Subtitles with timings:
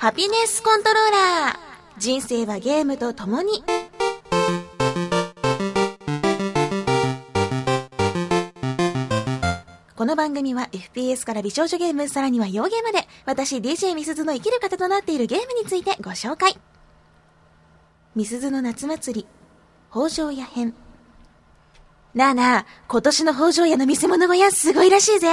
[0.00, 1.58] ハピネスコントローラー。
[1.98, 3.62] 人生はゲームと共に。
[9.94, 16.56] この番組は FPS から美少女ゲームさらには洋ゲーまで私 DJ みすずの生きる方となっているゲームについてご紹介。
[18.16, 19.26] みすずの夏祭り
[19.92, 20.74] 北条屋編
[22.14, 25.28] なあなあ、今年の北条屋の見せ物小屋すごいらしいぜ。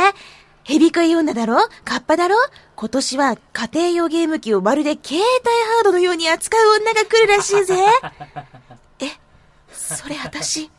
[0.68, 1.56] ヘビ食い女だろ？
[1.86, 2.36] カッパだろ？
[2.76, 7.76] 今年は家庭用ゲーム機をまるで携帯ハードのように扱う女が来るらしいぜ。
[9.00, 9.06] え、
[9.72, 10.70] それ私？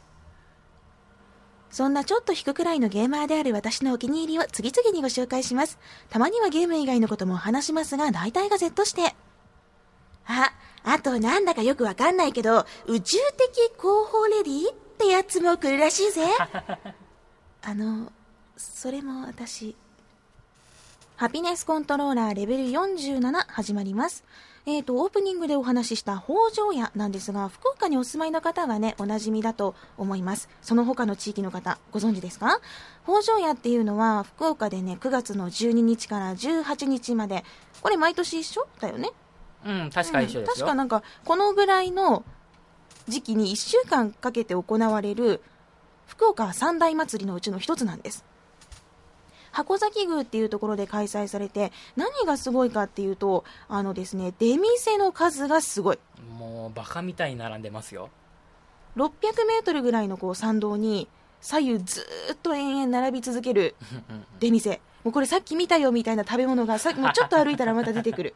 [1.71, 5.79] そんなちょっと引くくらいのゲーマーである私のお気に入りを次々にご紹介します。
[6.11, 9.15] たまにはゲーム以外のことも話しますが、大体が Z して。
[10.27, 10.53] あ、
[10.85, 16.27] あとなんだかよくわかんないけど、宇宙的広報レディってやつも来るらしいぜ。
[17.63, 18.13] あの、
[18.57, 19.77] それも私。
[21.19, 24.23] ハピネスコントローラーレベル47始まります。
[24.67, 30.49] えーと、オープニングでお話しした北条屋なんですが、福岡にお住まいの方はね、おなじみだと思います。
[30.63, 32.61] その他の地域の方、ご存知ですか？
[33.03, 37.45] 北条屋っていうのは、福岡でね、9月の12日から18日まで、
[37.83, 39.11] これ毎年一緒だよね？
[39.67, 40.67] うん、確か一緒ですよ。
[40.67, 42.23] 確かなんかこのぐらいの
[43.09, 45.43] 時期に1週間かけて行われる
[46.07, 48.25] 福岡三大祭りのうちの一つなんです
[49.53, 55.99] 箱崎宮っていうところで開催されて何がすごいかっていうとあのですね出店の数がすごい。
[56.39, 58.11] もう、バカみたいに並んでますよ。
[58.97, 61.09] 600メートルぐらいのこう参道に
[61.41, 63.77] 左右ずーっと延々並び続ける
[64.41, 64.81] 出店。
[65.05, 68.35] もうこれさっき見たよみたいな食べ物がさもうちょっと歩いたらまた出てくる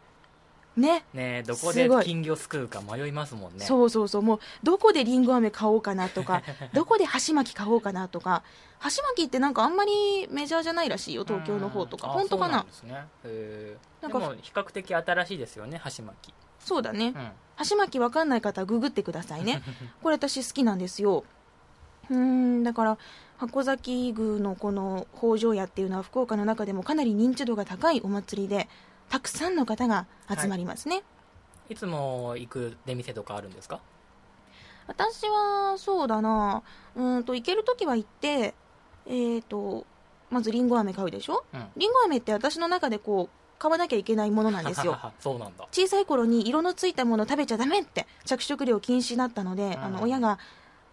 [0.76, 1.04] ね。
[1.12, 3.64] ねえどこで金魚すくうか迷いますもんね。
[3.64, 4.22] そうそうそう。
[4.22, 6.42] もうどこでりんご飴買おうかなとか
[6.72, 8.42] どこで箸巻き買おうかなとか
[8.78, 12.08] 箸巻きってなんかあんまりメジャーじゃないらしいよ東京の方とか。
[12.08, 12.12] うん。
[12.14, 12.58] 本当かな？
[12.60, 13.76] あそうなんですね。
[14.02, 16.34] なんかでも、比較的新しいですよね、箸巻き。
[16.58, 17.12] そうだね。
[17.14, 17.30] うん。
[17.56, 19.62] 箸巻きわかんない方はググってくださいね。
[20.02, 21.24] これ私好きなんですよ。
[22.10, 22.98] うーんだから
[23.38, 28.68] 箱崎宮のこの北条屋っていうのは福岡の中でもかなり認知度が高いお祭りで
[29.08, 30.06] たくさんの方が
[30.40, 31.02] 集まりますね、
[31.68, 33.80] いつも行く出店とかあるんですか？
[34.86, 36.62] 私はそうだな。
[36.96, 38.54] うーんと行ける時は行って
[39.06, 39.86] えーと
[40.30, 41.44] まずりんご飴買うでしょ？
[41.52, 41.66] うん。
[41.76, 44.98] りんご飴って私の中でこう買わなきゃいけないものなんですよ。
[45.20, 45.66] そうなんだ。
[45.70, 49.84] 小さい頃に色のついたもの食べちゃダメって着色料禁止だったので、うん。
[49.84, 50.38] あの親が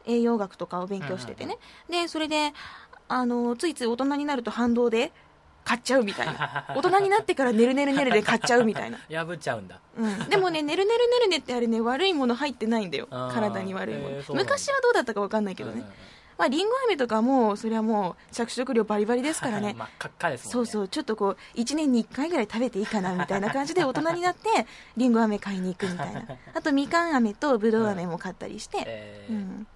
[0.06, 1.58] 栄養学とかを勉強しててね、
[1.90, 2.54] でそれで
[3.08, 5.12] あのついつい大人になると反動で
[5.64, 6.66] 買っちゃうみたいな。
[6.76, 9.80] 大人になってからねるねるねるで買っちゃうみたいな、 破っちゃうんだ。
[9.98, 13.08] うん、でもねねるねるねるねってあれね悪いもの入ってないんだよ。
[13.10, 15.84] 体に悪いもの、へー昔はどうだったか分かんないけどね、
[16.40, 19.76] まありんご飴とかもそれはもう着色料バリバリですからね。
[19.78, 20.54] 真っ赤っかですもんね。
[20.54, 20.88] そうそう。
[20.88, 24.48] ちょっとこう1年に1回ぐらい食べていいかなみたいな感じで大人になって
[24.96, 26.24] りんご飴買いに行くみたいな。
[26.54, 29.34] あとみかん飴とぶどう飴も買ったりして、 えー。
[29.34, 29.68] うん、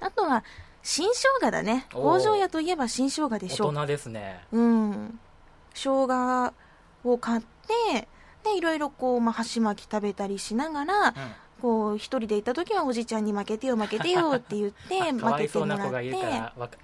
[0.00, 0.42] あとは
[0.90, 1.84] 新生姜だね。
[1.90, 4.40] 北条屋といえば新生姜でしょ大人ですね。
[4.52, 5.20] うん。
[5.74, 6.54] 生姜
[7.04, 7.42] を買っ
[7.92, 8.08] て
[8.42, 11.12] でいろいろこう、まあ、箸巻き食べたりしながらうん。
[11.60, 15.84] こう一人で行った時はおじちゃんに負けてよ負けてよって言って か負けてもらって。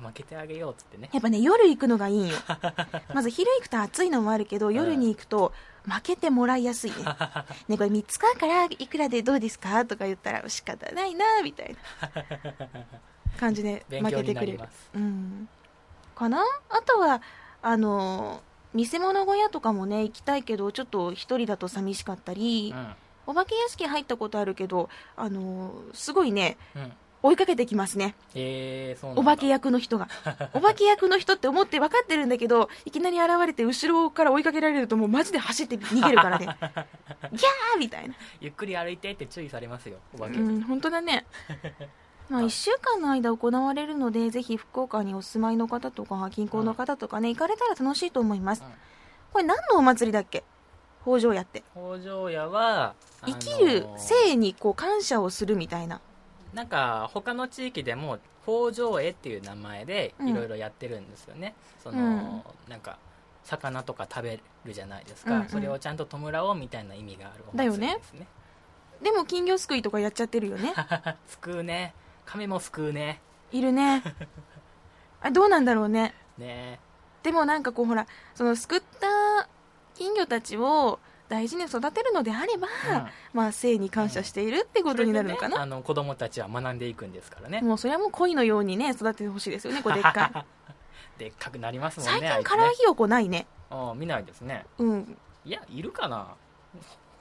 [0.03, 1.09] 負けてあげようっつってね。
[1.13, 2.19] やっぱね夜行くのがいい。
[2.19, 2.35] ん よ
[3.15, 5.53] まず昼行くと暑いのもあるけど夜に行くと
[5.89, 6.91] 負けてもらいやすい。
[6.93, 6.97] ね
[7.69, 9.87] ねこれ3つ買うからいくらでどうですか？
[9.87, 12.11] とか言ったら仕方ないなみたいな
[13.39, 14.61] 感じで負けてくれる。
[14.95, 15.49] うん。
[16.15, 16.43] かな？
[16.71, 17.22] あとは
[17.62, 22.94] あの見せ物小屋とかもね行きたいけどちょっと一人だと寂しかったり、うん。
[23.27, 26.93] お化け屋敷入ったことあるけどあのすごいねうん。
[27.25, 28.15] 追いかけてきますね。
[28.34, 30.09] えー、お化け役の人が。
[30.53, 36.44] お化け役の人って思って分かってるんだけどいきなり現れて後ろから追いかけられるともうマジで走って逃げるからね。
[36.53, 38.15] ギャーみたいな。
[38.43, 41.25] ゆっくり歩いてって注意されますよお化け、うん本当だね
[42.29, 48.62] まあ1週間の間行われるのでぜひ福岡にお住まいの方とか近郊の方とかね行かれたら楽しいと思います。
[48.62, 48.69] うん
[49.33, 50.45] これ何のお祭りだっけ？
[51.03, 51.65] 北条屋って。
[51.75, 52.94] 北条屋は
[53.26, 56.00] 生きる生にこう感謝をするみたいな。
[56.55, 60.29] なんか他の地域でも北条絵っていう名前でうん。
[60.29, 62.43] いろいろやってるんですよね、その、うん。
[62.69, 62.97] なんか
[63.43, 65.49] 魚とか食べるじゃないですか、うんうん。
[65.49, 66.19] それをちゃんと弔
[66.49, 68.29] おうみたいな意味があるお祭りですね。
[69.03, 70.73] でも金魚すくいとかやっちゃってるよね。
[71.26, 71.93] すくうね
[72.26, 73.21] 亀もすくうね。
[73.53, 74.03] いるね。
[75.21, 76.15] あどうなんだろうね。
[76.38, 76.81] ね
[77.23, 79.49] でもなんかこうほらそのすくった
[79.94, 80.99] 金魚たちを
[81.29, 83.06] 大事に育てるのであれば、うん。
[83.32, 87.61] まあ生に感謝しているってことになるのかな、ねあの子供たちは学んでいくんですからね。
[87.62, 90.44] もうそれはもう鯉のようにね育ててほしいですよねこう でっか
[91.19, 91.19] い。
[91.19, 92.44] でっかくなりますもん最ねあいつね。
[92.44, 93.47] 近カラーひよこないね。
[93.71, 94.67] ああ見ないですね。
[94.79, 95.19] うん。
[95.44, 96.35] いやいるかな。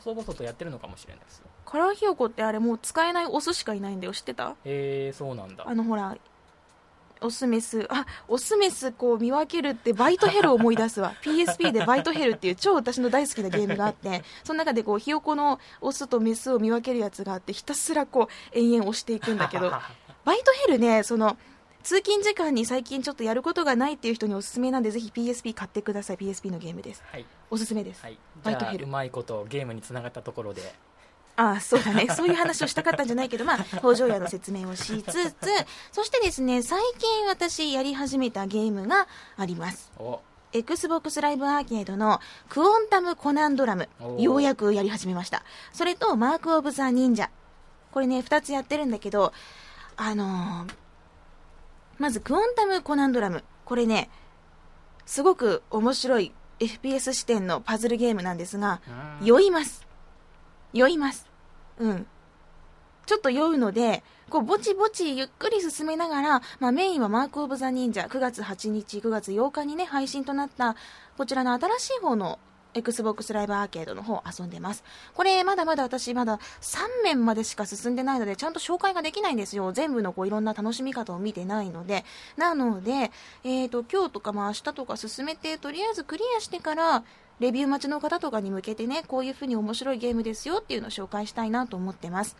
[0.04, 4.14] 細々とやってるのかもしれないですよカラーひよこってあれもう使えないオスしかいないんだよ。
[4.14, 4.56] 知ってた？
[4.66, 5.64] へえそうなんだ。
[5.68, 6.18] あのほら
[7.22, 11.14] オスメスあオスメスこう見分けるってバイトヘルを思い出すわ。
[11.24, 19.72] PSP でバイトヘルっていう超私の大好きなゲームがあってその中でこうひよこのオスとメスを見分けるやつがあってひたすらこう延々押していくんだけど
[20.26, 21.38] バイトヘルねその
[21.84, 26.18] 通勤時間に最近ちょっとやることがないっていう人におすすめなんでぜひ PSP 買ってください。
[26.18, 27.04] PSP のゲームです。
[27.12, 28.86] はい、おすすめです、はい、バイトヘル。
[28.86, 30.62] うまいことゲームにつながったところで
[31.36, 32.08] ああそうだね。
[32.16, 35.36] そういう話をしたかったんじゃないけどまあ北条屋の説明をしつつ
[35.92, 39.08] そしてですね最近私やり始めたゲームが
[39.38, 39.92] あります。
[39.98, 40.20] お。
[40.52, 42.20] Xbox ライブアーケードの
[42.50, 43.90] クオンタムコナンドラム
[44.20, 45.44] ようやくやり始めました。
[45.72, 47.32] それとマーク・オブ・ザ・忍者。
[47.92, 49.34] これね2つやってるんだけど
[49.98, 50.76] あのー
[52.00, 53.44] まずクオンタムコナンドラム。
[53.66, 54.10] これね
[55.06, 58.82] すごく面白い FPS 視点のパズルゲームなんですが
[59.20, 59.26] うん。
[59.26, 59.86] 酔います
[60.74, 61.28] 酔います。
[61.80, 62.08] うん。
[63.06, 70.76] ちょっと酔うのでこうぼちぼちゆっくり進めながら、まあ、メインはマーク・オブ・ザ・忍者9月8日9月8日にね配信となった
[71.18, 72.40] こちらの新しい方の
[72.74, 74.84] XBOX ライブアーケードの方遊んでます。
[75.14, 79.72] これまだまだ私まだ3面までしか進んでないのでちゃんと紹介ができないんですよ。
[79.72, 82.04] 全部のこういろんな楽しみ方を見てないので。
[82.36, 83.12] なので、
[83.44, 87.04] えー、と今日とかまあ明日とか進めてとりあえずクリアしてから
[87.40, 92.36] レビュー待ちの方とかに向けてねこういう風に面白いゲームですよっていうのを紹介したいなと思ってます。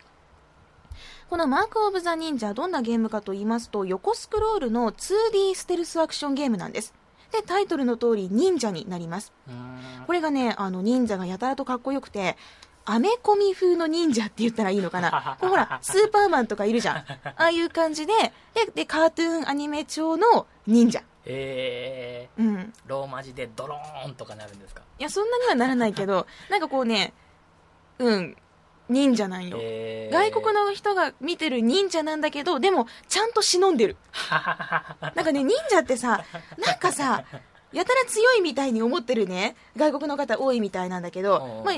[1.30, 6.94] このマーク・オブ・ザ・忍者どんなゲームかと言いますと横スクロールの 2D ステルスアクションゲームなんです。
[7.32, 9.34] でタイトルの通り忍者になります。
[9.48, 10.06] うん。
[10.06, 12.38] これがねあの忍者がやたらとかっこよくて
[12.86, 15.38] アメコミ風の忍者って言ったらいいのかな。
[15.42, 16.98] こうほらスーパーマンとかいるじゃん。
[16.98, 18.14] ああいう感じで
[18.54, 21.02] ででカートゥーンアニメ調の忍者。
[21.26, 22.56] えうん。
[22.58, 24.82] ー、ローマ字でドローンとかなるんですか？
[25.00, 27.14] いやそんなにはならないけど なんかこうね
[28.00, 28.38] うん
[28.90, 33.96] 忍者なんよ、えー、外国の人が見てる忍者なんだけどでもちゃんと忍んでる。
[34.30, 36.24] なんかね忍者ってさ
[36.58, 37.24] なんかさ
[37.72, 39.56] やたら強いみたいに思ってるね。
[39.78, 41.76] 外国の方多いみたいなんだけおどう、まあ、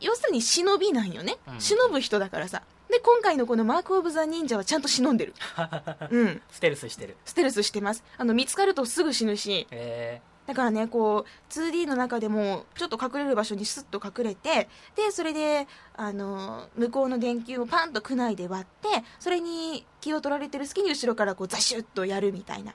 [0.00, 1.60] 要するに忍びなんよね、うん。
[1.60, 2.62] 忍ぶ人だからさ。
[2.88, 5.34] で今回のこのマーク・オブ・ザ・忍者はちゃんと忍んでる。
[6.10, 6.42] うん。
[6.50, 7.16] ステルスしてる。
[7.24, 8.02] ステルスしてます。
[8.18, 9.68] あの見つかるとすぐ死ぬし。
[9.70, 15.66] えだからねこう 2D の中でもちょっと隠れる場所にスッと隠れてでそれで
[15.96, 22.74] あの向こうの電球をパンと区内で割ってそれに気を取られてる隙に後ろからこうザシュッとやるみたいな。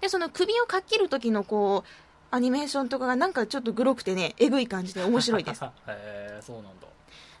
[0.00, 5.64] でその首をかっきる時のこうアニメーションとかがなんかちょっとグロくてねえぐい感じで面白いです。
[5.64, 6.88] へえそうなんだ。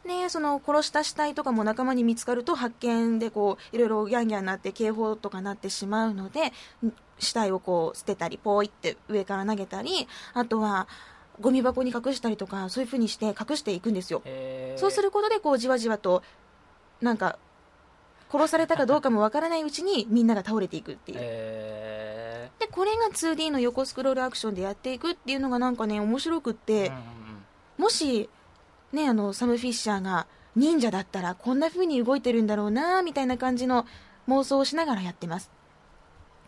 [0.04, 6.52] ねその殺した死体とかも仲間に見つかると発見でこういろいろギャンギャンなって警報とかなってしまうのでん
[7.24, 10.86] 死体をこう捨てたりポイって上から投げたりあとは
[11.40, 14.22] ゴミ箱に隠したりとかそういう風にして隠していくんですよ。
[14.76, 16.22] そうすることでこうじわじわと
[17.00, 17.38] なんか
[18.30, 21.18] 殺されたかどうかもわからないうちにみんなが倒れていくっていう。
[21.20, 26.92] へでこれが 2D の横スクロールアクションでやっていくっていうのがなんかね面白くって、
[27.78, 28.28] もし、
[28.92, 33.86] ね、あのサム・フィッシャーが忍者だったらこんな風に動いてるんだろうなみたいな感じの
[34.28, 35.50] 妄想をしながらやってます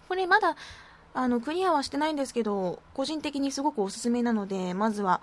[0.08, 0.56] これまだ
[1.14, 5.22] あのクリアはしてないんですけど個人的にすごくおすすめなのでまずは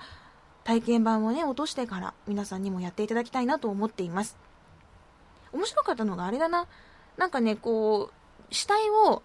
[0.63, 4.37] 体験版をね落としてから皆さんにもやっていただきたいなと思っています。
[5.51, 6.67] 面白かったのがあれだな。
[7.17, 9.21] なんかねこう死体を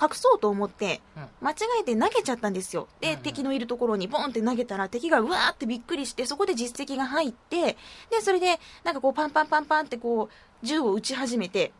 [0.00, 1.26] 隠そうと思ってうん。
[1.40, 2.88] 間違えて投げちゃったんですよ。
[3.00, 3.20] で、うんうん。
[3.20, 7.76] 敵のいるところにボンって投げたら敵がうわーってびっくりしてそこで実績が入って
[8.10, 11.72] でそれでなんかこうパンパンパンパンってこう銃を撃ち始めて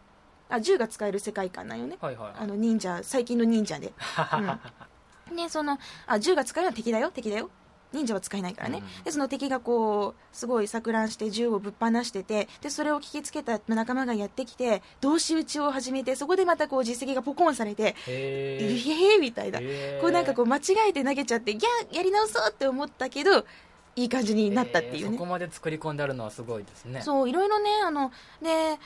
[0.49, 1.97] あ銃が使える世界観なんよね。
[2.01, 2.33] はいはい。
[2.39, 3.93] あの忍者最近の忍者で。
[5.35, 7.11] でそのあ銃が使えるのは敵だよ。
[7.11, 7.51] 敵だよ。
[7.93, 9.05] 忍者は使えないからね、うん。
[9.05, 19.13] でその敵がこうすごい錯乱して銃をぶっ放しててでそれを聞きつけた仲間がやってきて同士討ちを始めてそこでまたこう実績がポコンされてへイー。
[19.13, 19.61] エーイみたいな。
[20.01, 23.47] こうなんかこう間違えて投げちゃってギャーやり直そうって思ったけど
[23.95, 25.01] いい感じになったっていうね。
[25.01, 25.13] へー。
[25.13, 27.01] そこまで作り込んであるのはすごいですね。
[27.03, 28.11] そういろいろねあの
[28.43, 28.79] で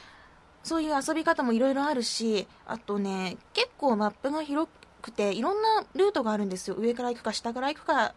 [0.63, 4.69] そういう遊び方もいろいろあるしあとね結構マップが広
[5.01, 6.77] くていろんなルートがあるんですよ。
[6.77, 8.15] 上から行くか下から行くか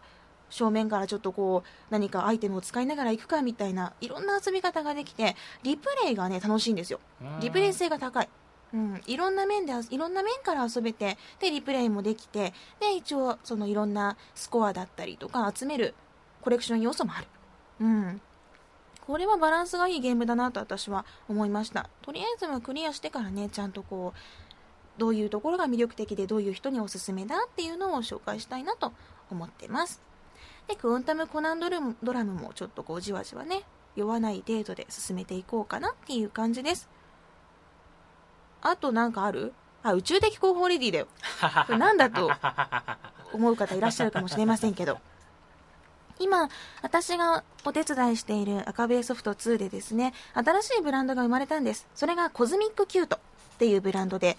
[0.50, 7.00] 正面からちょっとこう何かアイテムを使いながら行くかみたいないろんな遊び方ができてリプレイがね楽しいんですよ。
[7.20, 7.40] うん。
[7.40, 8.28] リプレイ性が高い、
[8.72, 15.94] うん、いろんな面でいろんな面から遊べてでリプレイもできてで一応そのいろんなスコアだったりとか集める
[16.42, 17.26] コレクション要素もある、
[17.80, 18.20] うん、
[19.06, 21.88] これはバランスがいいゲームだなと私は思いました。
[22.02, 24.18] とりあえずはクリアしてからねちゃんとこう
[25.00, 28.92] どういうところが魅力的でどういう人におすすめだっていうのを紹介したいなと
[29.30, 30.00] 思ってます。
[30.68, 33.64] でクオンタム・コナンドルドラムもちょっとこうじわじわね
[33.96, 36.88] 酔わない程度で進めていこうかなっていう感じです。
[38.62, 39.52] あとなんかある？
[39.82, 41.08] あ宇宙的広報レディだよ。
[41.66, 42.30] これなんだと
[43.34, 44.98] 思う方いらっしゃるかもしれませんけど。
[46.18, 46.48] 今
[46.82, 51.86] 私がお手伝いしているあかべぇそふとつぅでですね新しいブランドが生まれたんです。
[51.94, 53.18] それが Cosmic Cute っ
[53.58, 54.36] ていうブランドで、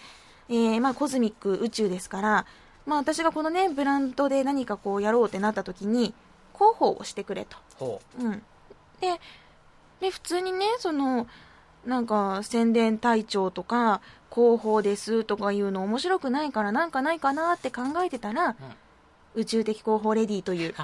[0.49, 2.45] えーまあ、コズミック宇宙ですから、
[2.85, 6.13] まあ、私がこのねブランドで何かこうやろうってなった時に
[6.53, 7.57] 広報をしてくれと。
[7.77, 8.23] ほう。
[8.23, 8.41] ん、
[9.01, 9.19] で
[9.99, 11.27] で普通にねその
[11.85, 14.01] なんか宣伝隊長とか
[14.33, 18.55] 広報ですとかいうの面白くないからなんかないかなって考えてたら、
[19.35, 20.75] 宇宙的広報レディという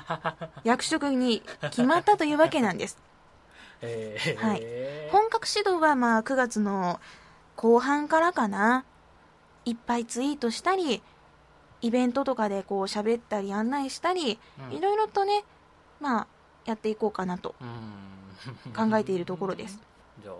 [0.63, 2.98] 役職に決まったというわけなんです。
[3.81, 5.12] えはい。
[5.12, 7.00] 本格指導はまあ9月の
[7.55, 8.86] 後半からかな。
[9.65, 11.03] いっぱいツイートしたり
[11.81, 14.39] イベントとかでこう喋ったり案内したり、
[14.70, 14.77] うん。
[14.77, 15.43] いろいろとね
[16.00, 16.27] まあ
[16.65, 18.89] やっていこうかなとうん。
[18.91, 19.79] 考えているところです。
[20.22, 20.36] じゃあ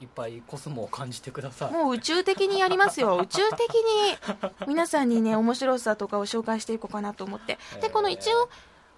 [0.00, 1.72] いっぱいコスモを感じてください。
[1.72, 3.16] もう宇宙的にやりますよ。
[3.22, 7.58] 宇宙的に皆さんにね面白さとかを紹介していこうかなと思って。
[7.80, 8.48] でこの一応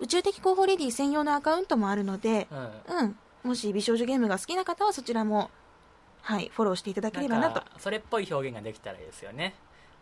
[0.01, 2.97] 宇宙的広報レディ専用のアカウントもあるのでうん。
[2.99, 3.19] うん。
[3.45, 5.51] もし美少女ゲームが好きな方はそちらも
[6.23, 7.63] はいフォローしていただければなと。
[7.79, 9.55] それっぽい表現ができたらいいですよね。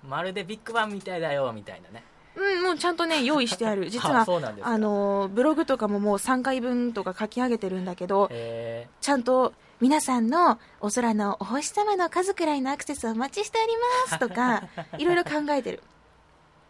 [0.03, 2.05] まるでビッグバンみたいだよみたいなね。
[2.37, 3.89] うんもうちゃんとね用意してある。
[3.91, 4.71] 実はあそうなんですか。
[4.71, 13.77] あのブログとかももう3回分とか書き上げてるんだけどへちゃんと皆さんのお空のお星様の数くらいのアクセスをお待ちしており
[14.11, 14.63] ますとか
[14.99, 15.83] いろいろ考えてる。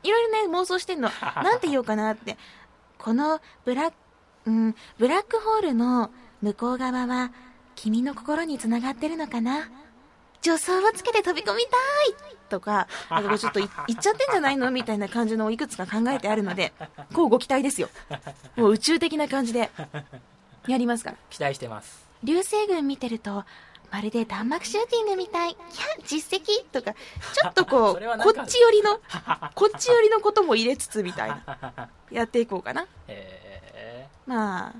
[0.02, 1.10] いろいろね妄想してんの。
[1.22, 2.36] なんて言おうかなって。
[2.98, 3.92] このブラ,、
[4.46, 6.10] うん、ブラックホールの
[6.42, 7.30] 向こう側は
[7.76, 9.68] 君の心につながってるのかな？
[10.42, 11.68] 助走をつけて飛び込みた
[12.10, 12.86] いとか
[13.38, 14.70] ちょっとい 言っちゃってんじゃないの？
[14.70, 16.72] みたいな感じのをいくつか考えてあるので
[17.12, 17.88] こうご期待ですよ。
[18.56, 19.70] もう宇宙的な感じで
[20.66, 21.16] やりますから。
[21.30, 23.44] 期待してます流星群見てると
[23.92, 25.50] まるで弾幕シューティングみたい。
[25.50, 25.58] いや
[26.06, 26.64] 実績？
[26.72, 29.00] とかちょっとこ そうこっち寄りの
[29.54, 31.88] こっち寄りのことも入れつつみたいな。
[32.10, 32.82] やっていこうかな。
[32.82, 34.72] へえまあ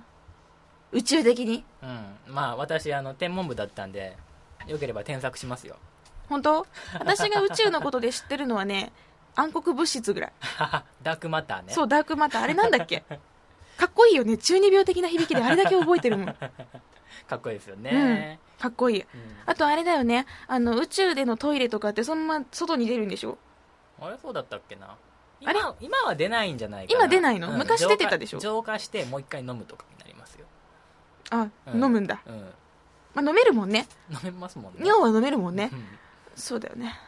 [0.93, 1.65] 宇宙的に。
[1.83, 2.17] うん。
[2.27, 4.17] まあ私あの天文部だったんで
[4.67, 5.77] よければ添削しますよ。
[6.29, 6.67] 本当？
[6.99, 8.93] 私が宇宙のことで知ってるのはね
[9.37, 10.33] 暗黒物質ぐらい、
[11.03, 11.73] ダークマターね。
[11.73, 12.43] そうダークマター。
[12.43, 13.05] あれなんだっけ？
[13.77, 14.37] かっこいいよね。
[14.37, 16.37] 中二病的な響きであれだけ覚えてるもん
[17.29, 17.83] かっこいいですようん。
[17.83, 19.01] ね、かっこいい。
[19.01, 19.07] うん。
[19.47, 20.27] あとあれだよね。
[20.47, 23.39] あの宇宙でのトイレとかってそのまま外に出るんでしょ？
[24.01, 24.87] あれそうだったっけな。
[24.87, 24.97] あ
[25.41, 25.61] 今れ？
[25.81, 27.01] 今は出ないんじゃないかな。
[27.01, 27.51] 今出ないの？
[27.57, 28.39] 昔出てたでしょ？
[28.39, 30.47] 浄化浄化してもう一回飲むとかになりますよ、
[31.31, 32.41] あ、う飲むんだ、うん、
[33.15, 33.87] まあ、飲めるもんね。
[34.11, 34.81] 飲めますもんね。
[34.85, 35.71] 尿は飲めるもんね。
[35.73, 35.85] うん。
[36.35, 36.99] そうだよね。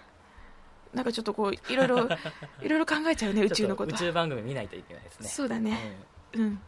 [0.95, 2.09] なんかちょっとこういろいろ
[2.63, 3.95] いろいろ考えちゃうね宇宙のこと。
[3.95, 5.29] 宇宙番組見ないといけないですね。
[5.29, 5.97] そうだね。
[6.33, 6.61] うん。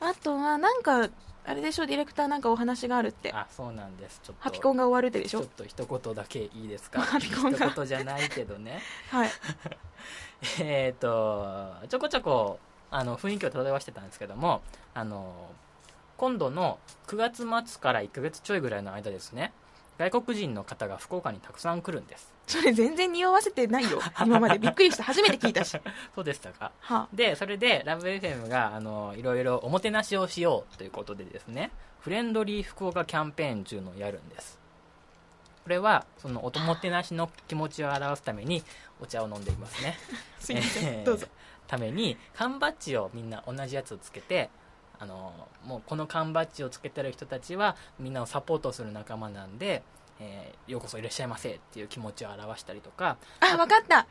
[0.00, 1.08] あとはなんか
[1.46, 3.30] あれでしょディレクターなんかお話があるって。
[3.30, 4.20] うんあそうなんです。
[4.22, 4.42] ちょっと。
[4.42, 5.40] ハピコンが終わるってでしょ？
[5.40, 7.00] ちょっと一言だけいいですか？
[7.02, 7.68] ハピコンが。
[7.70, 8.80] 一言じゃないけどね。
[9.10, 9.30] はい。
[10.60, 12.58] えっとちょこちょこ
[12.90, 14.62] あの雰囲気を漂わしてたんですけども
[14.94, 15.50] あの
[16.16, 19.52] 今度の9月末から1ヶ月ちょいぐらいの間ですね
[19.98, 24.00] 外国人の方が福岡にたくさん来るんですそれ全然匂わせてないよ。
[24.26, 24.58] 今まで。
[24.58, 25.04] びっくりした。
[25.04, 25.78] 初めて聞いたし。
[26.14, 26.72] そうでしたか？
[26.80, 27.08] は。
[27.12, 34.58] でそれでラブ f m があのいろいろおもてなしをしようということでですねフレンドリー福岡キャンペーンというのをやるんです。
[35.62, 38.64] これはそのおもてなしの気持ちを表すために
[39.00, 39.96] お茶を飲んでいますね。
[40.38, 41.26] あ すいません、えーどうぞ。
[41.68, 44.50] ために缶バッジをみんな同じやつをつけて
[44.98, 45.32] あの
[45.64, 49.82] もうこの缶バッジをつけてる人たちはみんなをサポートする仲間なんで、
[50.20, 53.16] えーようこそいらっしゃいませっていう気持ちを表したりとか。
[53.40, 54.06] あわかった。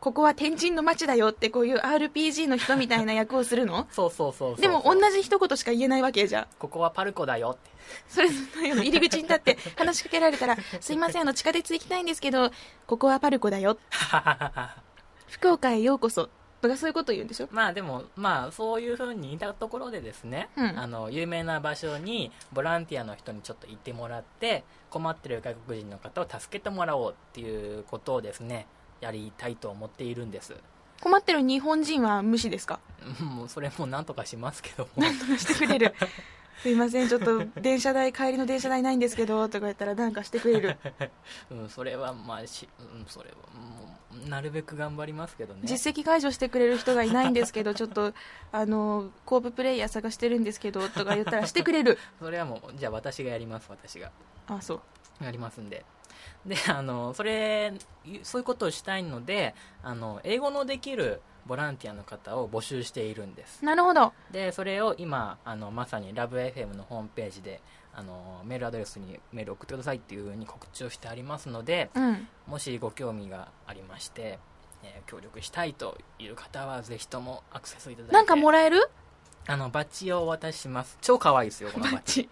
[0.00, 3.86] ここは天神の街だよってこういう RPG の人みたいな役をするの？
[3.92, 6.42] そうそうそうでも同じ一言しか言えないわけじゃ。
[6.42, 7.70] んここはパルコだよって。
[8.08, 8.30] それ
[8.74, 12.50] の入り口に立って話しかけられたら「すいませんあの地下鉄行きたいんですけど
[12.86, 13.76] ここはパルコだよ。
[15.28, 16.28] 福岡へようこそ」
[16.62, 17.48] とかそういうこと言うんでしょ？
[17.50, 20.78] まあでもまあそういうふうに言ったところでですね、うん。
[20.78, 28.66] あの有名な場所にボランティアの人にちょっと行ってもらって困ってる外国人の方を助けてもらおうっていうことをですね
[29.00, 30.54] やりたいと思っているんです。
[31.00, 32.80] 困ってる日本人は無視ですか？
[33.20, 35.02] もうそれもなんとかしますけども。
[35.02, 35.94] なんとかしてくれる
[36.62, 40.76] すいませんちょっと電車代帰りの電車代ないんですけどとか言ったらなんかしてくれる。
[41.50, 45.60] うん、それはまあし、うん、それはもうなるべく頑張りますけどね。
[45.64, 48.12] 実績解除してくれる人がいないんですけど ちょっと
[48.52, 51.98] あのコーププレイヤー探してるんですけどとか言ったらしてくれる。
[52.18, 54.10] それはもうじゃあ私がやります私が。
[54.46, 54.82] あそ
[55.20, 55.24] う。
[55.24, 55.84] やりますんで。
[56.44, 57.72] であのそれ
[58.22, 63.64] そういうことをしたいのであの英語のできるボランティアの方を募集しているんです。
[63.64, 64.12] なるほど。
[64.30, 67.60] でそれを今あのまさにラブ f m のホームページで
[67.94, 72.28] あのメールアドレスにメールを送ってくださいっていうふうに告知をしてありますのでうん。
[72.46, 74.38] もしご興味がありまして、
[74.82, 78.14] えー協力したいという方はぜひともアクセスいただいて。
[78.14, 78.88] なんかもらえる？
[79.46, 80.98] あのバッジをお渡しします。
[81.00, 82.28] 超可愛いですよこのバッジ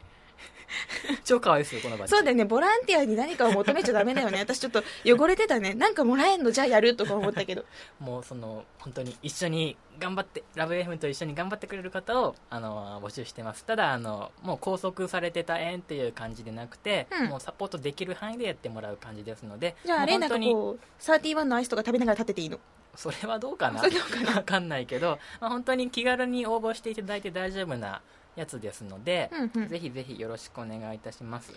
[1.25, 2.45] 超可愛いですよこのバッジそうだよね。
[2.45, 4.39] ボランティアに何かを求めちゃダメだよね。
[4.45, 5.75] 私ちょっと汚れてたね。
[5.75, 6.51] なんかもらえんの？
[6.51, 7.65] じゃあやるとか思ったけど。
[8.01, 13.65] もうその本当に一緒に頑張ってラブ f m と一緒に頑張ってくれる方をあの募集してます。
[13.65, 17.27] ただあのもう拘束されてた縁っていう感じでなくて、うん。
[17.29, 22.59] もうサポートできる範囲でやってもらう感じですのでじゃああれなんかこうサーティワンのアイスとか食べながら立てていいの？
[22.95, 23.81] それはどうかな？
[23.81, 24.37] それどうかな？
[24.39, 28.03] わかんないけど、まあ、本当に気軽に応募していただいて大丈夫な
[28.39, 29.69] やつですので、うんうん。
[29.69, 31.53] ぜひぜひよろしくお願いいたします。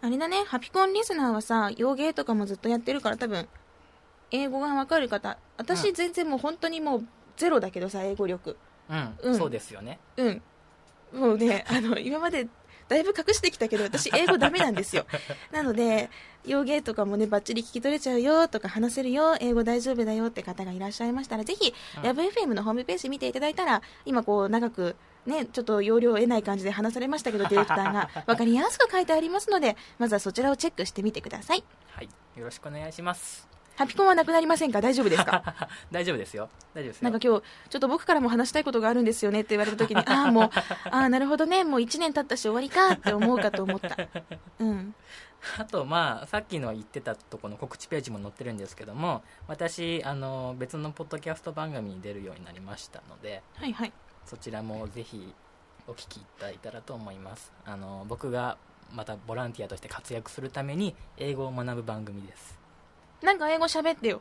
[0.00, 3.46] あれだねハピコンリスナーはさ洋芸とかもずっとやってるから多分
[4.32, 5.38] 英語がわかる方。
[5.58, 5.94] 私うん。
[5.94, 8.56] 全然もう本当にもうゼロだけどさ英語力。
[8.88, 9.38] うん、うん。
[9.38, 9.98] そうですよね。
[10.16, 10.42] うん。
[11.12, 12.48] もうねあの今まで
[12.88, 15.06] だいぶ隠してきたけど私英語ダメなんですよ。
[15.52, 16.10] なので
[16.44, 22.02] 洋芸とかもねバッチリ聞き取れちゃうよとか話せるよ英語大丈夫だよって方がいらっしゃいましたらぜひ、うん。
[22.02, 28.08] ラブ f m のホームページ見ていただいたら今こう長くねちょっと容量を得ない感じで話されましたけどディレクターが。
[28.26, 31.64] 分かりやすく書いてありますのでまずはそちらをチェックしてみてください。
[31.94, 32.08] はい。
[32.36, 33.48] よろしくお願いします。
[33.76, 34.80] ハピコンはなくなりませんか？
[34.82, 35.42] 大丈夫ですか？
[35.90, 36.48] 大丈夫ですよ。
[36.74, 37.10] 大丈夫ですよ。
[37.10, 40.50] なんか今日ちょっと僕からも話したいことがあるんですよねって言われた時に ああもう
[40.90, 41.64] ああなるほどね。
[41.64, 43.96] もう1年経ったし終わりかって思うかと思った。
[44.58, 44.94] うん。
[45.58, 53.92] あとまあさっきの言ってたとこの告知ページも載ってるんですけども私あの別のポッドキャスト番組に出るようになりましたのではいはい
[54.26, 55.32] そちらもぜひ
[55.86, 58.56] お聞きいただいたらと思いますあの僕が
[58.92, 62.58] またボランティアとして活躍するために英語を学ぶ番組です
[63.22, 64.20] なんか英語喋ってよ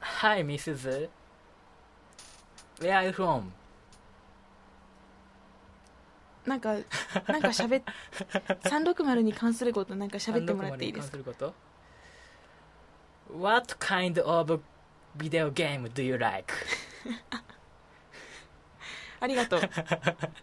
[0.00, 1.08] Hi Mrs.
[2.80, 3.44] Where are you from?
[6.46, 7.84] なんかなんか喋っ
[8.64, 11.10] 360に関することなんか喋ってもらっていいですか？
[11.12, 11.54] すること
[13.34, 14.60] ？What kind of
[15.16, 16.52] video game do you like?
[19.24, 19.60] ありがとう。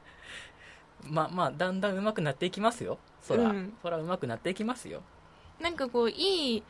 [1.06, 2.98] まあまあだんだん上手くなっていきますよ。
[3.22, 3.74] そら、うん。
[3.82, 5.02] そら上手くなっていきますよ。
[5.60, 6.64] なんかこういい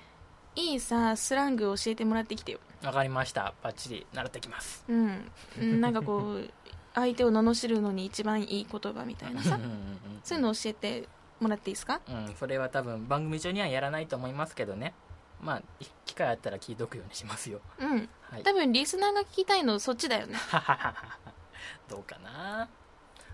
[0.55, 2.59] いいさスラングを教えてもらってきてよ。
[2.83, 3.53] わかりました。
[3.63, 4.83] バッチリ習ってきます。
[4.89, 5.31] うん。
[5.59, 6.49] うんなんかこう
[6.93, 9.55] 相手を罵るのに一番いい言葉みたいなさ。
[9.55, 11.07] うんうんそういうの教えて
[11.39, 11.99] もらっていいですか？
[12.07, 14.93] うんうんそれは多分番組中にはやらないと思いますけどね。
[15.41, 17.59] まあい機会あったら聞いとくようにしますよ。
[17.79, 18.09] うん。
[18.29, 18.43] はい。
[18.43, 20.37] 多分リスナーが聞きたいのそっちだよね
[21.89, 22.69] どうかな。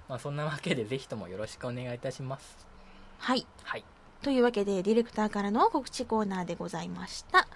[0.08, 2.68] まあそんなわけでぜひともよろしくお願いいたします。
[3.20, 3.46] はい。
[3.63, 3.84] はい。
[4.22, 7.48] というわけでディレクターからの告知コーナーでございました、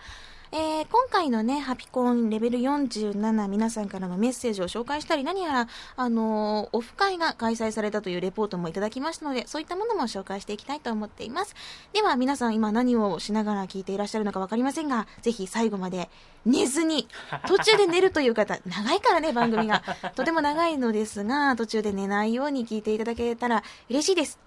[0.53, 11.55] えー今回のねハピコンレベル47皆さんからのメッセージを紹介したり何やら、あのーオフ会が開催されたというレポートもいただきましたのでそういったものも紹介していきたいと思っています。
[11.93, 16.09] では皆さん今何をしながら聞いていらっしゃるのか分かりませんがぜひ最後まで
[16.45, 17.07] 寝ずに
[17.47, 19.83] 途中で寝るという方 長いからね番組が。
[20.15, 24.37] とても長いのですが途中で寝ないように聞いていただけたら嬉しいです。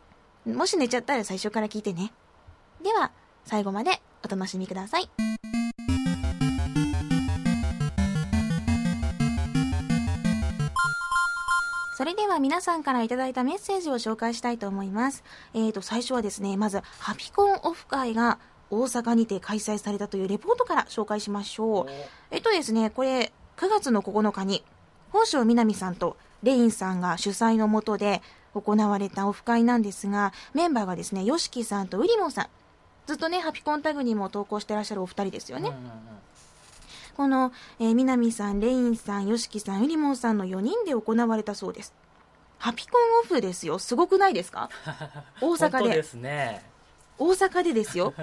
[0.45, 2.13] もし寝ちゃったら最初から聞いてね。
[2.83, 3.11] では
[3.47, 5.09] 最後までお楽しみください。
[11.97, 15.23] それでは皆さんからいただいたメッセージを紹介したいと思います。
[15.55, 21.87] えーと、最初はですね、まず、ハピコンオフ会が大阪にて開催されたというレポートから紹介しましょう。
[22.33, 24.65] えっとですね、これ、9月の9日に、
[25.13, 28.23] 本庄みなみさんとレインさんが主催のもとで
[28.55, 32.47] 行われたオフ会なんですが、メンバーがですね、ヨシキさんとウリモンさん。
[33.07, 35.69] ずっとね、ハピコンタグにも投稿してらっしゃるお二人ですよね。
[35.69, 35.91] うんうんうん
[37.15, 41.93] この、えー、南さん、レインさん、ヨシキさん、ウリモンさんの4人で行われたそうです。
[42.59, 43.79] ハピコンオフですよ。
[43.79, 44.69] すごくないですか？
[45.41, 46.65] 大阪でですね
[47.19, 48.15] 大阪でですよ。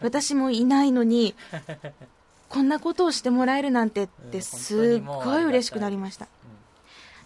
[0.00, 1.34] 私もいないのに、
[2.48, 6.26] こんなことをしてもらえるなんてってうんすっごい嬉しくなりました。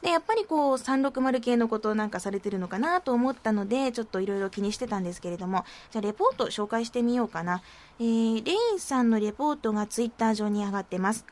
[0.04, 7.62] で、やっぱりこう、360系のことをなんかされてるのかなと思ったので、ちょっといろいろ気にしてたんですけれども、じゃあレポート紹介してみようかな。
[7.98, 11.24] えー、レインさんのレポートがツイッター上に上がってます。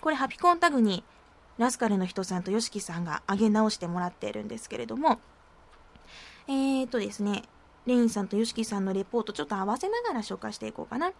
[0.00, 1.04] これハピコンタグに、
[1.58, 5.18] ラスカルの人さんとヨシキさんが上げ直してもらってるんですけれども、
[6.46, 7.42] えーとですね、
[7.84, 11.12] レインさんとヨシキさんのレポートちょっと合わせながら紹介していこうかな。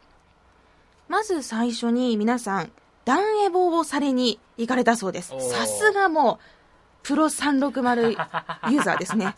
[1.08, 2.72] まず最初に皆さん、
[3.04, 6.57] ダンエボをされに行かれたそうですさすがもう、
[7.02, 9.34] プロ360ユーザーですね。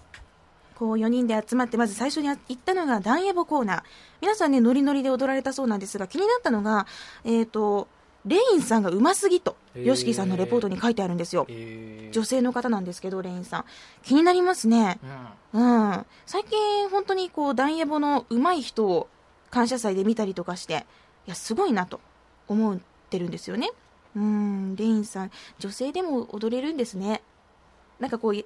[0.78, 3.82] こう4人で集まってまず最初に行ったのがダンエボコーナー。
[4.20, 6.86] 皆さんねノリノリで踊られたそうなんですが気になったのが
[7.24, 7.88] えっ、と
[8.24, 11.46] レインさんがうますぎと YOSHIKI さんのレポートに書いてあるんですよ。
[11.48, 12.12] えー。
[12.12, 13.64] 女性の方なんですけどレインさん。
[14.02, 15.00] 気になりますね。
[15.52, 15.90] うん。
[15.90, 16.06] うん。
[16.26, 19.08] 最近本当にこうダンエボの上手い人を
[19.52, 20.86] 感謝祭で見たりとかして
[21.26, 22.00] いやすごいなと
[22.48, 22.78] 思っ
[23.10, 23.70] てるんですよね
[24.14, 25.30] うんレインさん。
[25.58, 27.22] 女性でも踊れるんですね。
[27.98, 28.44] なんかこうい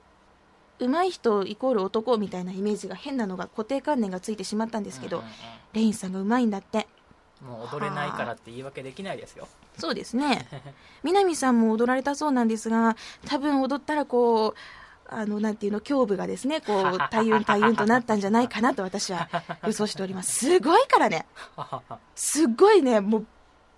[0.79, 5.31] 上手い人イコール男みたいなイメージが変なのが固定観念がついてしまったんですけど、うんうん
[5.73, 6.79] レインさんが上手いんだって。
[6.79, 6.97] うん
[7.43, 9.47] もう踊れないからって言い訳できないですよ。
[9.77, 10.49] そうですね。
[11.03, 14.55] 南さんも踊られたそうなんですが多分踊ったらこう
[15.09, 19.29] あのなんていうの胸部がですねこう大運大運となったんじゃないかなと私は
[19.67, 20.33] 予想しております。
[20.47, 21.27] すごいからね。
[22.15, 23.27] すっごいねもう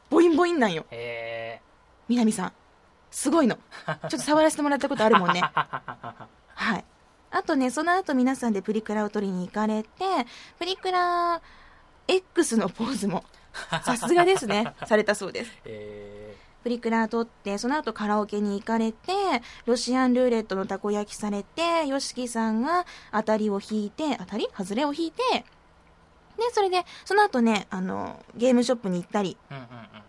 [0.08, 0.86] ボインボインなんよ。
[0.90, 1.60] へ
[2.08, 2.52] 南さん。
[3.10, 3.56] すごいの。
[3.86, 5.40] ちょっと触らせてもらったことあるもんね。
[6.54, 6.84] はい。
[7.30, 9.88] あとねその後皆さんでプリクラを撮りに行かれて
[10.58, 11.42] プリクラ
[12.06, 13.22] X のポーズも
[13.84, 14.74] さすがですね。
[14.86, 15.50] されたそうです。
[15.64, 19.12] えプリクラ撮ってその後カラオケに行かれて
[19.64, 24.48] ロシアンルーレットのたこ焼きされて YOSHIKI さんが当たりを引いて当たり？
[24.56, 25.44] 外れを引いてで
[26.52, 29.36] それでその後ねあのゲームショップに行ったり。
[29.50, 30.07] ーうんうんうん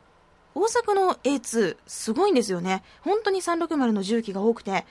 [0.59, 2.83] 大阪の A2 すごいんですよね。
[3.01, 4.85] 本当に360の重機が多くて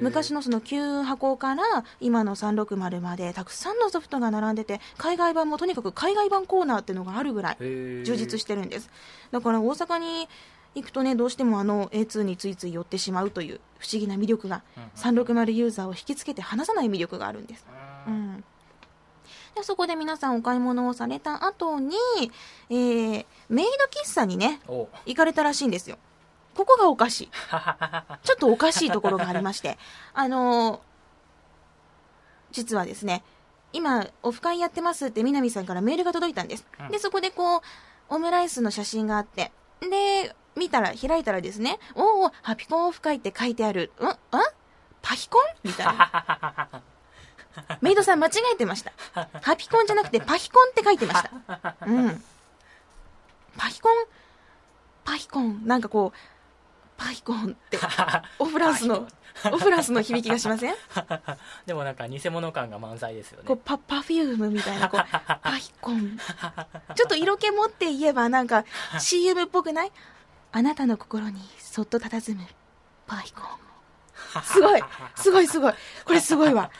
[0.00, 1.62] 昔のその旧箱から
[2.00, 8.90] 今の360までたくさんのソフトが並んでて海外版もとにかく海外版コーナーっていうのがあるぐらい充実してるんです。
[9.30, 10.28] だから大阪に
[10.74, 15.22] 行くとねどうしてもあの A2 についつい寄ってしまうという不思議な魅力がうんうん。
[15.22, 17.66] 360ユーザーを引きつけて離さない魅力があるんです、
[18.06, 18.44] ううんん、
[19.54, 21.94] でそこで皆さんお買い物をされた後に、
[22.70, 23.70] えーメイド
[24.02, 24.88] 喫茶にねお。
[25.04, 25.98] 行かれたらしいんですよ。
[26.54, 27.30] ここがおかしい。
[28.24, 29.78] ちょっとおかしいところがありまして。
[30.14, 30.80] あのー
[32.52, 33.24] 実はですね
[33.72, 36.88] 今オフ会やってますって南さんからメールが届いたんです、うん。
[36.90, 37.60] でそこでこう
[38.10, 39.52] オムライスの写真があって。
[39.80, 43.90] で見たら開いたらですねおおハピコンオフ会って書いてある。
[44.00, 44.04] ん？
[44.06, 44.10] ん？
[45.00, 45.42] パヒコン？
[45.64, 46.82] みたいな
[47.80, 48.92] メイドさん間違えてました。
[49.40, 51.30] ハピコンじゃなくてパヒコンって書いてました。
[51.86, 52.22] うん。
[53.56, 53.92] パヒコン？
[55.04, 55.66] パヒコン？
[55.66, 56.18] なんかこう
[56.96, 57.78] パヒコンって
[58.38, 59.06] オフランスの
[59.52, 60.74] オフランスの響きがしません？
[61.66, 63.44] でもなんか偽物感が満載ですよね。
[63.46, 65.04] こうパパフュームみたいなこう
[65.42, 66.18] パヒコン。
[66.94, 68.64] ちょっと色気持って言えばなんか
[69.00, 69.92] CM っぽくない？
[70.52, 72.46] あなたの心にそっと佇む
[73.06, 73.44] パヒコン
[74.44, 74.82] すごい
[75.14, 75.74] すごいすごい。
[76.04, 76.70] これすごいわ。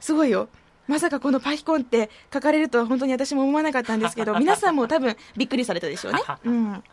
[0.00, 0.48] すごいよ。
[0.88, 6.20] まさかこのパヒコンって書かれるとは本当に私も思わなかったんですけど皆さんも多分びっくりされたでしょうね。
[6.44, 6.84] うん。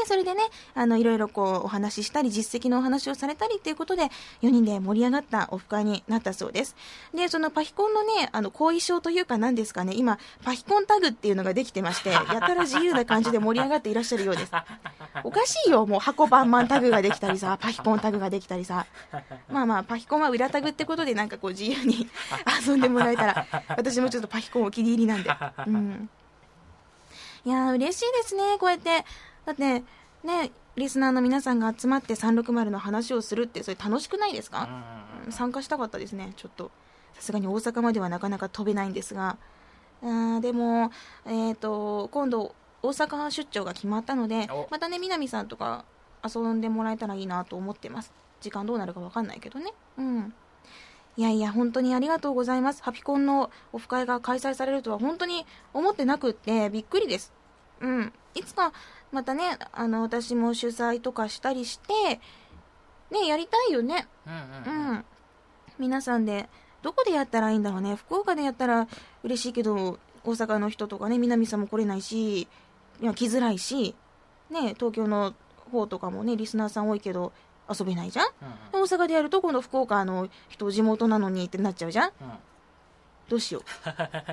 [0.00, 0.42] でそれでね
[0.74, 4.04] あのいろいろこうお話ししたり実績のお話をされたりっていうことで
[4.42, 6.76] 4人で盛り上がったオフ会になったそうです。
[7.14, 14.52] でそのパヒコンのねあの後遺症というか何ですかね今パヒコンタグっていうのができてましてやたら自由な感じで盛り上がっていらっしゃるようです。
[15.24, 18.86] おかしいよもう箱バンマンタグができたりさパヒコンタグができたりさ。
[19.50, 22.08] まあまあパヒコンは裏タグってことでなんかこう自由に
[22.66, 25.30] 遊んでもらえたら私もちょっとパヒコンお気に入りなんで。
[25.66, 26.10] うん。
[27.44, 29.04] いやー嬉しいですねこうやって
[29.46, 29.82] だって
[30.24, 34.68] ねリスナーの皆さんが集まって360の話をするってそれ楽しくないですか、
[35.00, 36.32] うん参加したかったですね。
[36.36, 36.70] ちょっと。
[37.14, 39.38] さすがに大阪まではなかなか飛べないんですが。
[40.02, 40.90] あーでも、
[41.24, 44.68] えー、と今度大阪出張が決まったのでお。
[44.70, 45.84] またね南さんとか
[46.22, 48.12] 遊んでもらえたらいいなと思ってます。
[48.40, 49.72] 時間どうなるか分かんないけどね。
[49.98, 50.34] うん。
[51.16, 52.82] いやいや本当にありがとうございます。
[52.82, 57.32] ハピコンのオフ会が開催されるとは本当に思ってなくってびっくりです
[57.80, 58.12] うん。
[58.34, 58.72] いつか
[59.12, 62.20] またねあの私も主催とかしたりして
[63.10, 64.06] ねやりたいよね。
[64.26, 64.36] うんう
[64.66, 64.88] うん。
[64.90, 64.94] うん。
[64.96, 65.04] ん
[65.78, 66.48] 皆さんで
[66.82, 67.96] どこでやったらいいんだろうね。
[67.96, 68.88] 福岡でやったら
[69.22, 72.48] 嬉しいけど大阪の人とかね南さんも来れないしい
[73.00, 73.94] や来づらいし
[74.50, 75.34] ね東京の
[75.70, 77.32] 方とかもねリスナーさん多いけど
[77.68, 78.26] 遊べないじゃん。
[78.26, 82.26] うん大阪でやると今度福岡の人地元なのにってなっちゃうじゃんうん。
[82.28, 82.34] うん。
[83.28, 83.62] どうしよう。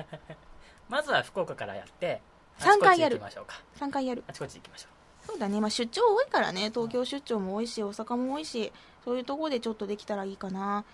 [0.88, 2.20] まずは福岡からやって
[2.58, 3.20] 三回やる。
[3.24, 3.62] あちこち行きましょうか。
[3.86, 4.24] 3回やる。
[4.26, 4.88] あちこち行きましょ
[5.26, 6.70] そうだね、まあ、出張多いからね。
[6.70, 8.72] 東京出張も多いし大阪も多いし
[9.04, 10.84] そういうところでちょっとできたらいいかな、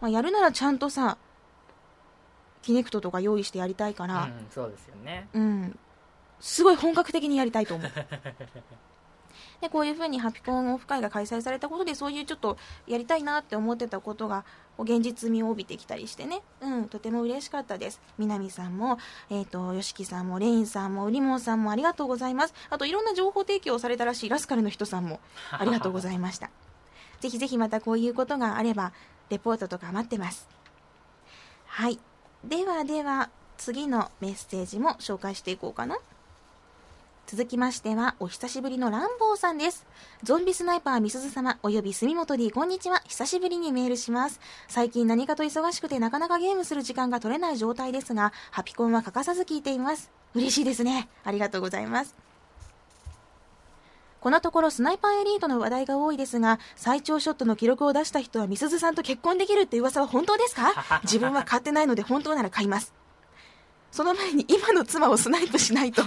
[0.00, 1.16] まあ、やるならちゃんとさ
[2.62, 5.28] キネクトとか用意してやりたいかう、ら、うん、そうですよね。
[5.32, 5.78] うん、
[6.40, 7.90] すごい本格的にやりたいと思う。
[9.60, 14.44] でこういうふうにハピコンオフ会が開催されたことでそういうちょっとやりたいなって思ってたことが
[14.82, 18.00] こう現実味を帯びてきたりしてね、うん、とても嬉しかったです。
[18.18, 18.98] 南さんも、
[19.30, 22.54] えー、と YOSHIKI さんもレインさんもウリモンさんもありがとうございます。
[22.68, 24.28] あといろんな情報提供をされたらしい。
[24.28, 25.20] ラスカルの人さんも
[25.52, 26.50] ありがとうございました。
[27.20, 28.92] ぜひぜひまたこういうことがあれば
[29.30, 30.48] レポートとか待ってます。
[31.66, 32.00] はい。
[32.44, 35.98] ではでは次のメッセージも紹介していこうかな。
[37.26, 39.86] 続きましては、お久しぶりのランボーさんです。
[40.22, 43.00] ゾンビスナイパーみすず様、および住本 D、こんにちは。
[43.06, 44.38] 久しぶりにメールします。
[44.68, 50.10] 最近何かと忙しくてなかなかゲームする時間が取れない状態ですが、ハピコンは欠かさず聞いています。
[50.34, 51.08] 嬉しいですね。
[51.24, 52.14] ありがとうございます。
[54.20, 60.74] このところスナイパーエリートの話題が多いですが、最長ショットの記録を出した人はみすずさんと結婚できるって噂は本当ですか？
[61.04, 62.92] 自分は買ってないので本当なら買います。
[63.92, 66.02] その前に今の妻をスナイプしないと。
[66.02, 66.06] い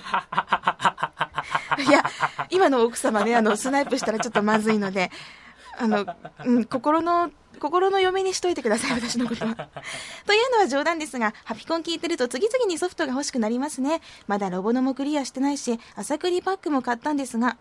[1.91, 2.03] や、
[2.49, 5.11] 今の奥様ね、あの、スナイプしたらちょっとまずいので、
[5.77, 6.05] あの、
[6.43, 9.55] うん、心の、心の嫁にしといてください、私のことは。
[10.25, 14.01] というのは冗談ですが、ハピコン聞いてると次々にソフトが欲しくなりますね。
[14.27, 17.57] まだロボノもクリアしてないし、アサクリパックも買ったんですが、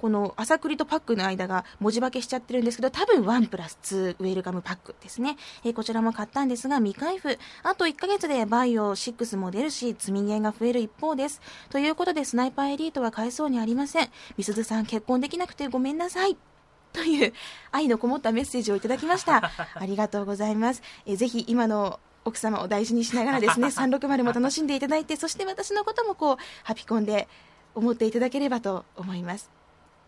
[0.00, 5.36] このアサクリとパックの間が文字化けしちゃってるんですけど、多分1プラス2ウェルカムパックですね。
[5.64, 7.38] えーこちらも買ったんですが、未開封。
[7.62, 11.40] あと1ヶ月でバイオ6も出るし、積みゲーが増える一方です。
[11.70, 14.08] ということで、スナイパーエリートは買えそうにありません。
[14.36, 16.36] みすずさん、結婚できなくてごめんなさい。
[16.92, 17.34] という
[17.72, 19.50] 愛のこもったメッセージをいただきました。
[19.74, 20.82] ありがとうございます。
[21.04, 27.28] えーぜひ今の奥様を大事にしながらですね、 360も楽しんでいただいて、そして私のこともこう、ハピコンで
[27.74, 29.55] 思っていただければと思います。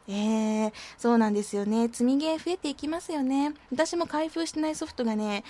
[0.09, 1.89] えー、そうなんですよね。
[1.89, 3.53] 積みゲー増えていきますよね。
[3.71, 5.45] 私も開封してないソフトがね、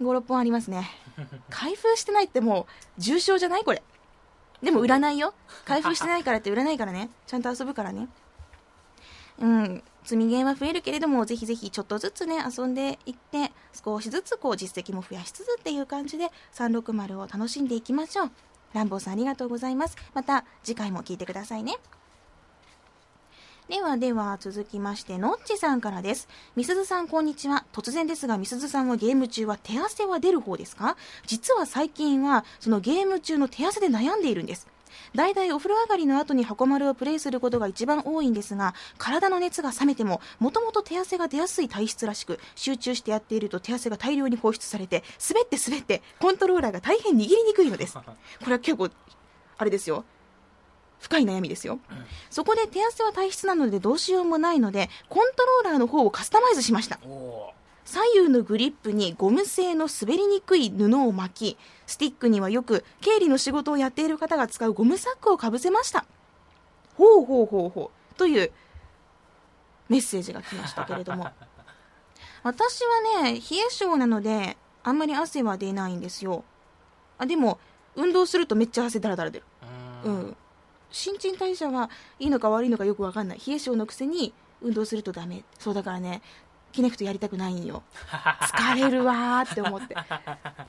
[0.00, 0.90] 5、6本ありますね。
[1.50, 2.66] 開封してないってもう、
[2.98, 3.82] 重症じゃないこれ。
[4.62, 5.34] でも売らないよ。
[5.66, 7.10] 開封してないからって売らないからね。
[7.26, 8.08] ちゃんと遊ぶからね。
[9.38, 13.52] うん、積みゲーは増えるけれども、ぜひぜひちょっとずつね、遊んでいって、
[13.84, 18.30] 少しずつこう実績も増やしつつっていう感じで、360を楽しんでいきましょう。
[18.72, 19.96] ランボーさんありがとうございます。
[20.14, 21.76] また次回も聞いてくださいね。
[23.66, 26.28] ではでは続きまして、のっちさんからです。
[26.54, 27.64] みすずさんこんにちは。
[27.72, 30.98] 突然ですが、みすずさんはゲーム中は手汗は出る方ですか？
[31.26, 34.66] 実は最近は、そのゲーム中の手汗で悩んでいるんです。
[35.14, 47.94] 大体お風呂上がりの後に箱丸をプレイすることが一番多いんですが、体の熱が冷めても、もともと手汗が出やすい体質らしく、集中してやっていると手汗が大量に放出されて、滑って滑って、コントローラーが大変握りにくいのです。
[47.94, 48.02] こ
[48.44, 48.90] れは結構、
[49.56, 50.04] あれですよ。
[51.00, 51.78] 深い悩みですよ。
[52.30, 56.98] そこで手汗は体質なのでどうしようもないので、コントローラーの方をカスタマイズしました。
[57.84, 66.06] 左右のグリップにゴム製の滑りにくい布を巻き、スティックにはよく経理の仕事をやっている方が使うゴムサックをかぶせました。
[66.96, 68.14] ほうほうほうほう。
[68.16, 68.50] という
[69.88, 71.28] メッセージが来ましたけれども。
[72.42, 76.44] 私はね、冷え性なので、あんまり汗は出ないんですよ。
[77.18, 77.58] あ、でも、
[77.96, 79.44] 運動するとめっちゃ汗だらだら出る。
[80.04, 80.36] ううんん。
[80.94, 83.40] 新陳代謝はいいのか悪いのかよくわかんない。
[83.44, 85.42] 冷え性のくせに運動するとダメ。
[85.58, 86.22] そうだからね、
[86.70, 87.82] キネクトやりたくないんよ。
[88.08, 89.96] 疲れるわーって思って。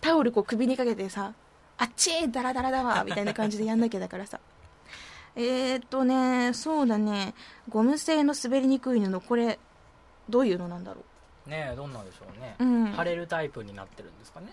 [0.02, 1.34] タオルこう首にかけてさ、
[1.78, 4.40] あっちーダラダラだわみたいな感じでやんなきゃだからさ。
[5.36, 7.36] えー、っとね、そうだね、
[7.70, 9.60] ゴム製の滑りにくい布、これ、
[10.28, 11.04] どういうのなんだろ
[11.46, 12.64] ねえどんなんでしょうね、う。
[12.64, 12.86] うん。
[12.94, 14.48] 貼れるタイプになってるんですかね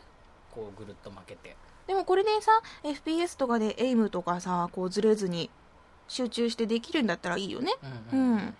[0.50, 1.56] こうぐるっと巻けて
[1.86, 2.52] でもこれでさ、
[2.84, 5.50] FPS とかでエイムとかさ、こうずれずに
[6.12, 7.72] 集中してできるんだったらいいよね。
[8.12, 8.54] ううんん。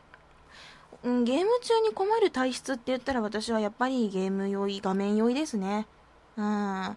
[1.04, 5.86] うん、ゲーム中に困る体質って言ったら私はやっぱりゲーム酔い、画面酔いですね。
[6.36, 6.44] うん。
[6.44, 6.96] あ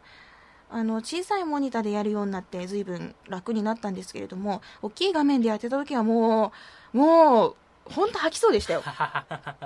[0.72, 6.54] の、小さいモニターでやるようになって随分楽になったんですけれども、大きい画面でやってた時はも
[6.94, 8.84] う、もう、ほんと吐きそうでしたよ。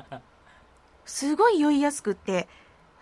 [1.05, 2.47] すごい酔いやすくって、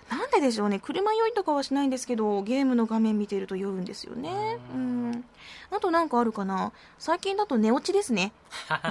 [0.10, 4.58] なんででしょうね、車酔いとかはしないんですけど、ゲームの画面見てると酔うんですよね。
[4.74, 5.26] ううんん。
[5.72, 8.32] あとなんかあるかな最近だと寝落ちですね。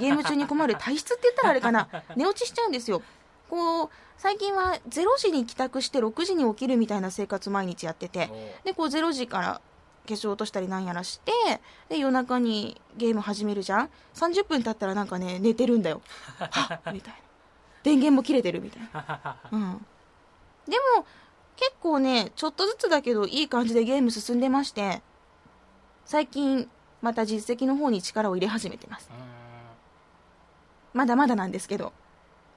[0.00, 3.02] ゲーム中に困る体質って言ったらあれかな寝落ちしちゃうんですよ。
[3.48, 8.30] こう、最近は0時に帰宅して6時に起きるみたいな生活毎日やってて、
[8.64, 9.60] で、こう0時から
[10.06, 11.32] 化粧落としたりなんやらして、
[11.88, 16.02] で、夜中にゲーム始めるじゃん ?30 分経ったらなんかね、寝てるんだよ。
[16.38, 17.20] はっみたいな。
[17.82, 19.36] 電源も切れてるみたいな。
[19.52, 19.86] うん。
[20.68, 21.06] でも、
[21.56, 25.02] 結構ね、ちょっとずつだけどいい感じでゲーム進んでまして、
[26.04, 26.68] 最近、
[27.02, 29.10] また実績の方に力を入れ始めてます。
[29.10, 31.92] うまだまだなんですけど。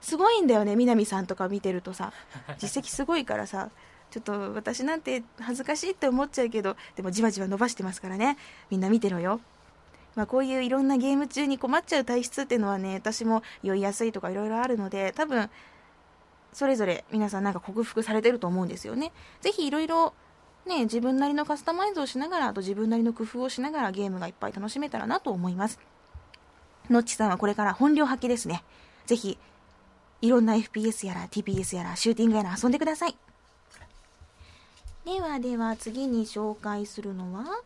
[0.01, 2.13] すごいんだよね、南さんとか見てるとさ。
[2.57, 3.69] 実績すごいからさ、
[4.11, 8.37] ちょっと私なんて恥ずかしいって思っちゃうけど、でもじわじわ伸ばしてますからね。
[8.69, 9.41] みんな見てろよ。
[10.15, 15.49] まあこういういろんなゲーム中に困っちゃう体質っていうのはね、私も酔いやすいとかいろいろあるので、多分、
[16.53, 19.11] それぞれ皆さんなんか克服されてると思うんですよね。
[19.41, 20.13] ぜひいろいろ
[20.65, 25.79] ね、自分なりのカスタマイズをしながら、あと自分なりの工夫をしながらゲームがいっぱい楽しめたらなと思います。
[26.89, 28.63] のっちさんはこれから本領発揮ですね。
[29.05, 29.37] ぜひ、
[30.21, 33.15] いろんな FPS やら TPS やらシューティングやら遊んでください。
[35.05, 37.61] ではでは次に紹介するのは、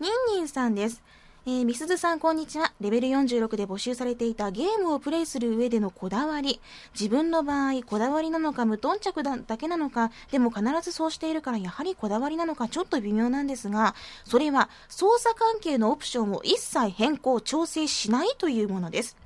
[0.00, 1.02] ニンニンさんです。
[1.48, 2.72] えー、みすずさんこんにちは。
[2.80, 6.60] レベル46で募集されていたゲームをプレイする上でのこだわり。
[6.92, 19.16] 自分の場合、こだわりなのか無頓着だだけなのか、でも必ずそうしているからやはりこだわりなのかちょっと微妙なんですが、それは操作関係のオプションを一切変更、調整しないというものです。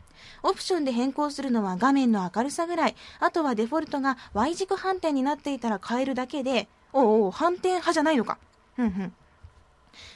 [0.43, 8.37] オプションで変更するのは画面の明るさぐらい、あとはデフォルトが Y 軸反転になっていたら変えるだけで、おうおう、反転派じゃないのか。
[8.77, 9.15] ふんふん。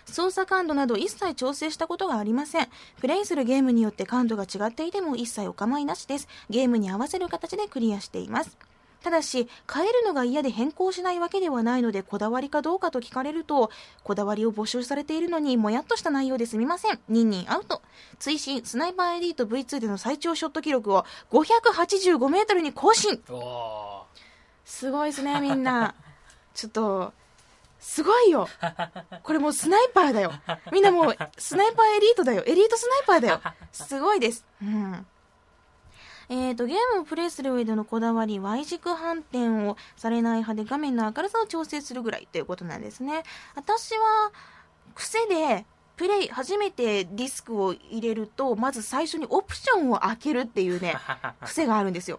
[0.06, 2.68] 操作感度など一切調整したことがありません。
[3.00, 6.28] プレイするゲームによって感度が違っていても一切お構いなしです。
[6.50, 8.56] ゲームに合わせる形でクリアしています。
[9.04, 13.70] ただし、変えるのが嫌で変更しないわけではないので、こだわりかどうかと聞かれると、
[14.02, 16.98] こだわりを募集されているのに、もやっとした内容ですみません。
[17.10, 17.82] ニンニンアウト。
[18.18, 23.20] 追伸、スナイパーエリート V2 での最長ショット記録を585メートルに更新
[24.64, 25.94] すごいですね、みんな。
[26.54, 27.12] ちょっと、
[27.84, 28.48] すごいよ。
[29.22, 30.32] これもうスナイパーだよ。
[30.72, 32.42] みんなもうスナイパーエリートだよ。
[32.46, 33.40] エリートスナイパーだよ。
[33.72, 34.46] すごいです。
[34.62, 35.06] うん。
[36.30, 43.22] えーと、ゲームをプレイする上でのこだわり、Y 軸反転をされない派で画面の明るさを調整するぐらいということなんですね。
[43.54, 44.32] 私は、
[44.94, 45.66] 癖で、
[45.96, 50.94] プレイ、初めてディスクを入れると、まず最初にオプションを開けるっていうね、
[51.44, 52.18] 癖があるんですよ。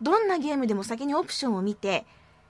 [0.00, 2.04] どんなゲームでも先にオプションを見て、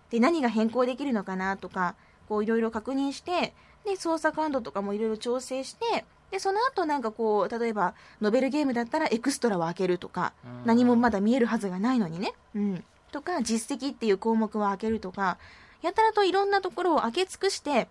[0.08, 1.94] で、何が変更できるのかなとか、
[2.32, 3.52] こういろいろ確認して
[3.84, 7.92] で操作感度とかもいろいろ調整してでその後なんかこう例えば
[8.22, 10.32] ノベルゲームだったらエクストラを開けるとか
[10.64, 15.36] 何もまだ見えるはずがないのにね、うん、とか実績っていう項目を開けるとか
[15.82, 17.88] やたらといろんなところを開け尽くして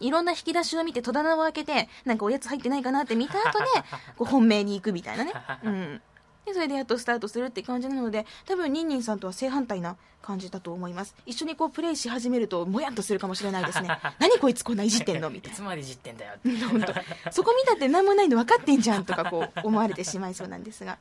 [0.00, 3.64] いろんな引き出しを見て戸棚を開けてなんかおやつ入ってないかなって見た後で
[4.18, 5.32] こう本命に行くみたいなね、
[5.64, 6.02] うん、
[6.46, 11.14] でそれでやっとスタートするって感じなので多分ニンニンさんとは正反対な感じだと思います。
[11.26, 13.88] 一緒にこうプレイし始めるともやっとするかもしれないですね。
[14.18, 15.28] 何こいつこんないじってんの？
[15.28, 15.54] みたいな。
[15.54, 16.32] いつまでいじってんだよ
[16.70, 17.32] 本当。
[17.32, 20.98] そこ見たって何もないの分かってんじゃんとかこう思われてしまいそうなんですが、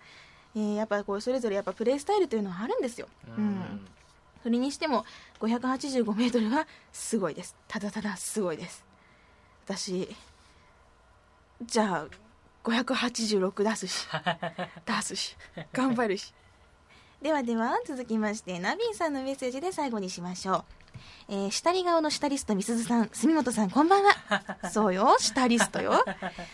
[0.55, 3.07] えー、やっぱこうそれぞれやっぱプレイスタイルというのはあるんですよ。
[3.37, 3.87] うん。
[4.43, 5.05] それにしても
[5.39, 7.55] 585メートルはすごいです。
[7.67, 8.83] ただただすごいです。
[9.65, 10.15] 私
[11.63, 12.24] じゃあ
[12.65, 14.07] 586 出すし
[14.85, 15.37] 出すし
[15.71, 16.33] 頑張るし
[17.21, 20.65] ではでは続きましてナビーさんのメッセージで最後にしましょう
[21.27, 24.13] えー、下り顔の下リストみすずさん、住本さん、こんばんは。
[24.71, 26.05] そうよ、下リストよ。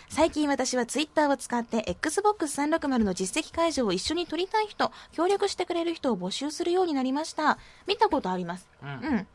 [0.10, 7.58] 最近私はツイッターを使って Xbox360 の実績解除を一緒に撮りたい人、協力してくれる人を募集するようになりました。
[7.86, 8.68] 見たことあります。
[8.82, 9.28] うん、うん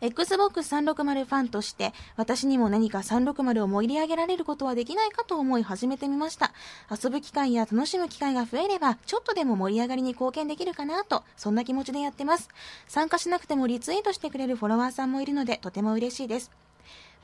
[0.00, 6.52] Xbox360 ファンとして私にも何か360を盛り上げられることはできないかと思い始めてみました。
[6.90, 12.48] 遊ぶ機会や楽しむ機会が増えればちょっとでも盛り上がりに貢献できるかなとそんな気持ちでやってます。
[12.88, 16.65] 参加しなくてもリツイートしてくれるフォロワーさんもいるのでとても嬉しいです。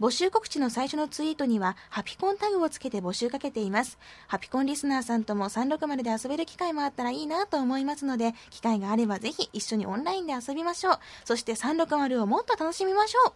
[0.01, 3.99] 募集告知の最初のツイートには、ハピコンタグをつけて募集かけています。
[4.27, 10.99] ハピコンリスナーさんとも360で遊べる機会もあったらいいなと思いますので、機会があればぜひ一緒にオンラインで遊びましょう。
[11.25, 13.33] そして360をもっと楽しみましょう。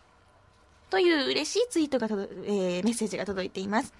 [0.91, 3.93] という嬉しいツイートが届、えー、メッセージが届いています。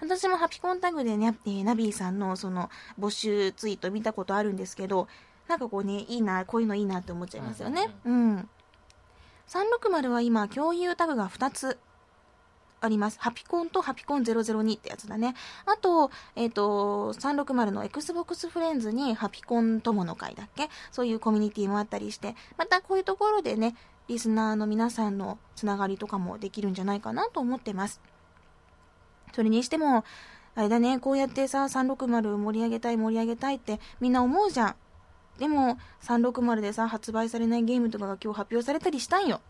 [0.00, 5.06] 私もハピコンタグでね、えー、ナビーさんのその募集ツイート見たことあるんですけど、
[5.48, 7.90] なんかこうね、いいな、こういうのいいなって思っちゃいますよね。
[8.04, 8.48] うん、うん
[9.48, 11.78] 360は今、共有タグが2つ
[12.80, 13.18] あります。
[13.20, 15.34] ハピコンとハピコン002ってやつだね。
[15.66, 20.68] あと、えっ、ー、と、360の Xbox フレンズにハピコン友の会だっけ？
[20.90, 23.76] そういうコミュニティもあったりして、またこういうところでね、
[24.08, 28.00] リスナーの皆さんのつながりとかもできるんじゃないかなと思ってます。
[29.32, 30.04] それにしても、
[30.54, 34.76] あれだね、こうやってさ、360盛り上げたい盛り上げたいってみんな思うじゃん。
[35.38, 39.40] でも360でさ発売されないゲームとかが今日発表されたりしたんよ、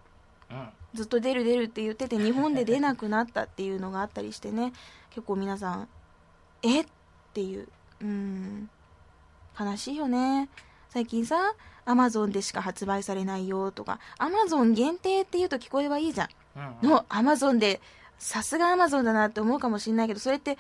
[0.51, 4.73] うん、ずっと出る出るって言ってて日本で出なくなったっていうのがあったりしてね。
[5.11, 5.89] 結構皆さん
[6.63, 6.87] えっ
[7.35, 7.69] ていう。
[8.01, 8.71] うん。
[9.59, 10.49] 悲しいよね。
[10.89, 16.29] 最近さアマゾンでしか発売されないよとかアマゾン限定って言うと聞こえはいいじゃん、
[16.83, 17.81] うん、のアマゾンで
[18.19, 20.59] さすがアマゾンだなって思うかもしれないけどそれって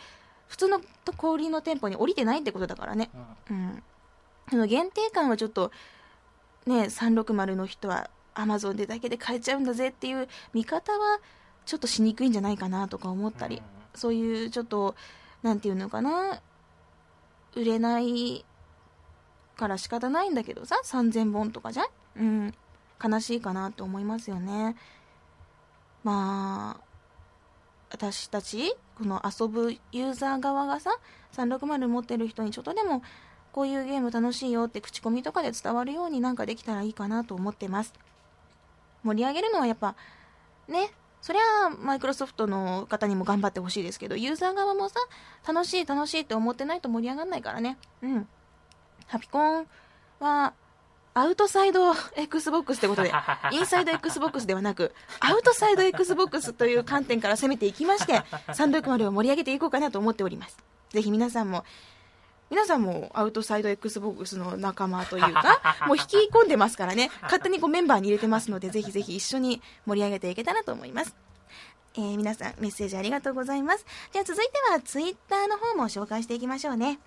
[0.49, 0.81] 普通の
[1.17, 3.11] 小売の店舗に降りてないってことだからね、
[3.51, 3.83] うん、うん
[4.51, 5.71] その限定感はちょっと
[6.67, 11.21] ね360の人はアマゾンでだけで買えちゃうんだぜっていう見方は
[11.65, 13.63] ちょっとしにくいんじゃないかなとか思ったり、うん、
[13.95, 14.95] そういうちょっと
[15.43, 16.41] 何て言うのかな
[17.55, 18.45] 売れない
[19.57, 21.87] から仕方ないんだけどさ3000本とかじゃん？
[22.17, 22.55] うん。
[23.05, 24.77] 悲しいかなと思いますよね。
[26.05, 26.85] まあ
[27.91, 30.97] 私たちこの遊ぶユーザー側がさ
[31.33, 33.03] 360持ってる人にちょっとでも
[33.53, 37.93] こういうゲーム楽しいよって口コミとかで伝わるようになんかできたらいいかなと思ってます。
[39.05, 39.95] 盛り上げるのはやっぱ
[40.69, 44.97] ねそりゃマイクロソフトの方にも頑張ってほしいですけどユーザー側もさ
[45.47, 47.79] 楽しい楽しいって思ってないと盛り上がんないからね。
[48.03, 48.29] うん。
[49.07, 49.67] ハピコン
[50.21, 50.55] は
[51.15, 53.13] アウトサイド XBOX ってことで、
[53.53, 60.57] インサイド XBOX ではなく、アウトサイド XBOX という観点から攻めていきまして、360を盛り上げていこうかなと思っております。
[60.89, 61.65] ぜひ皆さんも、
[62.53, 71.17] 皆さんもアウトサイド XBOX の仲間というか、 もう引き込んでますからね、勝手にこうメンバーに入れてますので、ぜひぜひ一緒に盛り上げていけたらと思います。
[71.95, 73.87] えー、皆さんメッセージありがとうございます。
[74.13, 77.01] じゃあ続いてはツイッターの方も紹介していきましょうね。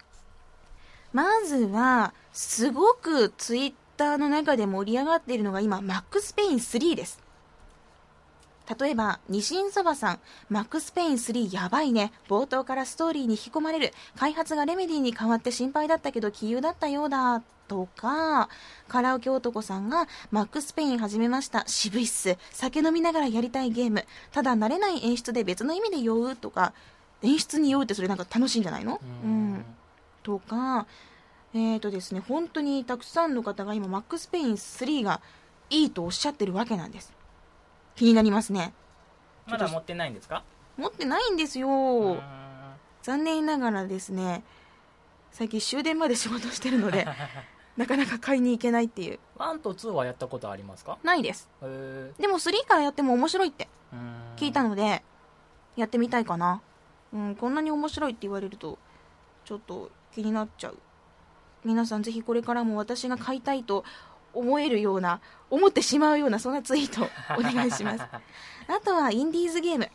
[1.13, 7.24] まずは、すごくツイッターの中で盛り上がっているのが今、マックスペイン3です。
[8.79, 12.11] 例えば、ニシンそばさん、マックスペイン3やばいね。
[12.27, 13.93] 冒頭からストーリーに引き込まれる。
[14.17, 17.41] 開発がレメディに変わって心配だったけど、杞憂だったようだ。
[17.67, 18.47] とか、
[18.87, 21.63] カラオケ男さんが、マックスペイン始めました。
[21.65, 22.37] 渋いっす。
[22.51, 24.05] 酒飲みながらやりたいゲーム。
[24.31, 26.73] ただ慣れない演出で別の意味で酔うとか、
[27.23, 28.95] 演出に酔うってそれなんか楽しいんじゃないの？
[28.95, 29.65] ううんん。
[30.21, 30.85] とか、
[31.55, 35.21] えーとですね、本当にたくさんの方が今、マックスペイン3が
[35.71, 37.14] いいとおっしゃってるわけなんです。
[37.95, 38.73] 気になりますね。
[39.47, 40.43] まだ持ってないんですか？
[40.77, 42.17] 持ってないんですよ。
[43.03, 44.43] 残念ながらですね、
[45.31, 47.05] 最近終電まで仕事してるので、
[47.77, 49.19] なかなか買いに行けないっていう。
[49.37, 50.97] 1と2はやったことありますか？
[51.03, 51.49] ないです。
[51.61, 53.67] へでも3からやっても面白いって
[54.37, 55.03] 聞いたので、
[55.75, 56.61] やってみたいかな。
[57.13, 58.77] うん、こんなに面白いって言われると、
[59.45, 60.77] ちょっと気になっちゃう。
[61.63, 63.83] 皆さんぜひこれからも私が買いたいと
[64.35, 65.19] 思えるような、
[65.49, 67.03] 思ってしまうような、そんなツイート
[67.39, 68.03] お願いします。
[68.03, 68.19] あ
[68.83, 69.89] とはインディーズゲーム。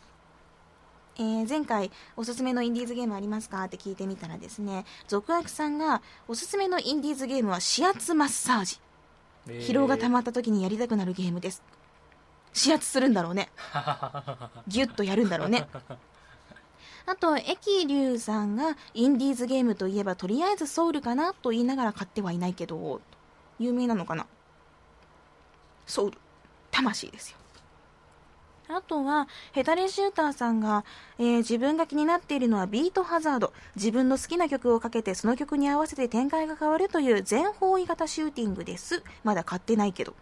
[1.17, 3.63] えー前回おすすめのインディーズゲームありますか？
[3.65, 8.79] って聞いてみたらですね、続悪さんがおすすめのインディーズゲームは指圧マッサージ。
[9.47, 11.61] へー疲労が溜まった時にやりたくなるゲームです。
[12.59, 13.49] 指圧するんだろうね。
[14.67, 15.67] ギュッとやるんだろうね。
[17.05, 23.01] あと、エキリュウさんが、インディーズゲームといえば、とりあえずソウルかなと言いながら買ってはいないけど、
[23.61, 24.25] 有名なのかな？
[25.85, 26.17] ソウル。
[26.71, 27.37] 魂ですよ。
[28.73, 30.85] あとは、ヘタレシューターさんが、
[31.19, 33.51] えー自分が気になっているのはビートハザード。
[33.75, 39.03] 自分の好きな曲をかけて、その曲に合わせて展開が変わるという全方位型シューティングです。
[39.25, 40.13] まだ買ってないけど。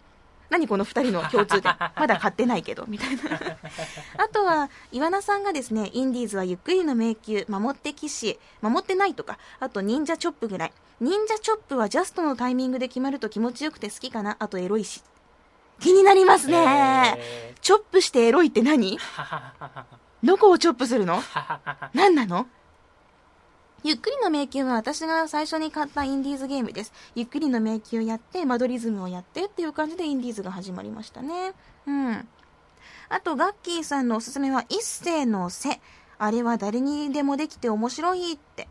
[0.48, 1.72] 何この二人の共通点？
[1.94, 3.22] まだ買ってないけど、みたいな。
[4.18, 10.72] あとは、岩名さんがですね、インディーズはゆっくりの迷宮、守って騎士、守ってないとか、あと忍者チョップぐらい。
[11.00, 14.36] 忍者チョップはジャストのタイミングで決まると気持ちよくて好きかな。
[14.38, 15.02] あとエロいし。
[15.80, 17.16] 気になりますね。
[17.16, 18.98] へチョップしてエロいって何？
[20.22, 21.22] どこをチョップするの？
[21.94, 22.46] 何なの？
[23.82, 26.92] ゆっくりの迷宮は私が最初に買ったインディーズゲームです。
[27.14, 31.54] ゆっくりの迷宮やって、マドリズムをやってっていう感じでインディーズが始まりましたね。
[31.86, 32.28] うん。
[33.08, 35.80] あと、ガッキーさんのおすすめは一世の背。
[36.18, 38.68] あれは誰にでもできて面白いって。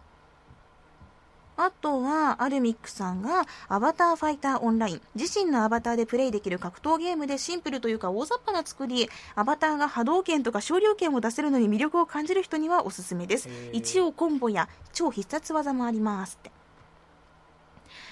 [1.62, 5.02] あとは、アルミックさんが、アバターファイターオンライン。
[5.16, 16.52] 自身のアバターでプレイできる格闘ゲームでシンプルというか大雑把な作り、アバターが波動拳とか昇竜拳を出せるのに魅力を感じる人にはおすすめです一応コンボや超必殺技もありますって。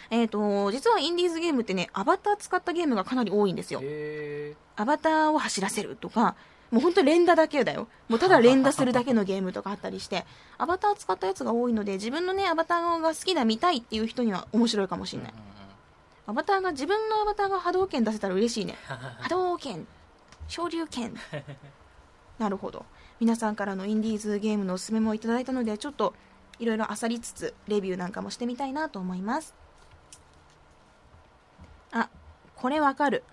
[0.10, 3.80] えっ、と、実はインディーズゲームってね、アバター使ったゲームがかなり多いんですよ。
[3.82, 6.36] へアバターを走らせるとか、
[6.72, 7.88] もう本当連打だけだよ。
[8.10, 10.26] もうただ連打するだけのゲームとかあったりして、
[10.58, 15.34] アバター使ったやつが多いので、自分のね、アバターが好きだ、見たいっていう人には面白いかもしれない。
[16.26, 18.76] アバターが、自分のアバターが波動拳出せたら嬉しいね。
[19.22, 19.88] 波動拳、
[20.48, 21.16] 昇竜拳。
[22.38, 22.86] なるほど。
[23.20, 26.14] 皆さんからのインディーズゲームのおすすめもいただいたので、ちょっと
[26.60, 29.56] いろいろ漁りつつ、レビューなんかもしてみたいなと思います。
[31.92, 32.10] あ、
[32.56, 33.24] これわかる。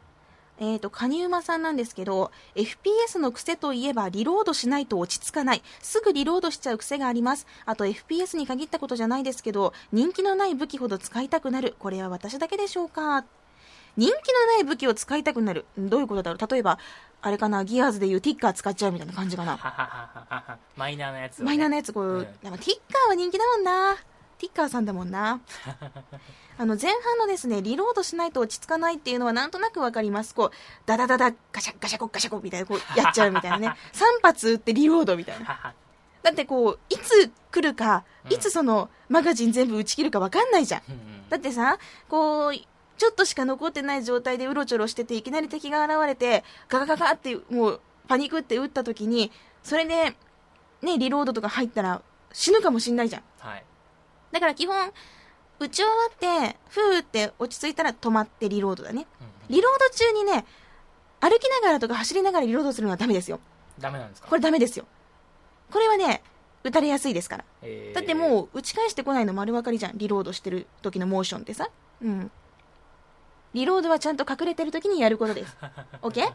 [0.58, 5.62] えっ、と、カニウマさんなんですけど、FPS の癖といえばリロードしないと落ち着かない。
[5.80, 7.46] すぐリロードしちゃう癖があります。
[7.66, 11.74] あと FPS に限ったことじゃないですけど、人気のない武器ほど使いたくなる。
[11.78, 13.24] これは私だけでしょうか？
[13.96, 15.64] 人気のない武器を使いたくなる。
[15.76, 16.50] どういうことだろう？
[16.50, 16.78] 例えば、
[17.22, 19.58] あれかな、ギアーズでいうティッカー使っちゃうみたいな感じかな。
[20.76, 23.96] マイナーなやつをね、マイナーなやつ、こう、うんでもティッカーは人気だもんな。
[24.38, 25.40] ティッカーさんだもんな。
[26.56, 30.34] あの、前半のですね、リロードしないと落ち着かないっていうのはなんとなくわかります。
[30.34, 30.50] こう、
[30.86, 33.68] ダダダダ、ガシャガシャコガシャコみたいな、こう、 やっちゃうみたいなね。
[33.92, 35.74] 3発撃ってリロードみたいな。
[36.22, 40.82] だってこう、いつ来るか、いつその、マガジン全部撃ち切るかわかんないじゃん。
[41.28, 41.78] だってさ、
[42.08, 49.32] こう、ちょっとしか残ってない状態でうろちょろしてて、いきなり敵が現れて、ガガガガって、もう、パニックって撃った時に、
[49.62, 50.16] それで、
[50.82, 52.02] ね、リロードとか入ったら、
[52.32, 53.22] 死ぬかもしんないじゃん。
[53.38, 53.64] はい。
[54.32, 54.92] だから基本、
[55.60, 56.16] 打ち終わっ
[56.50, 59.06] て、ふーって落ち着いたら止まってリロードだね。
[59.48, 60.44] リロード中にね、
[61.20, 63.40] 歩きながらとか走りながらリロードするのはダメですよ。
[63.78, 64.28] ダメなんですか？
[64.28, 64.84] これダメですよ。
[65.70, 66.22] これはね、
[66.64, 67.44] 打たれやすいですから。
[67.62, 69.92] えーだってもう打ち返してこないの丸分かりじゃん。
[69.98, 71.68] リロードしてる時のモーションってさ。
[72.02, 72.30] うん。
[73.54, 75.56] リロードはちゃんと隠れてる時にやることです。
[76.02, 76.32] OK?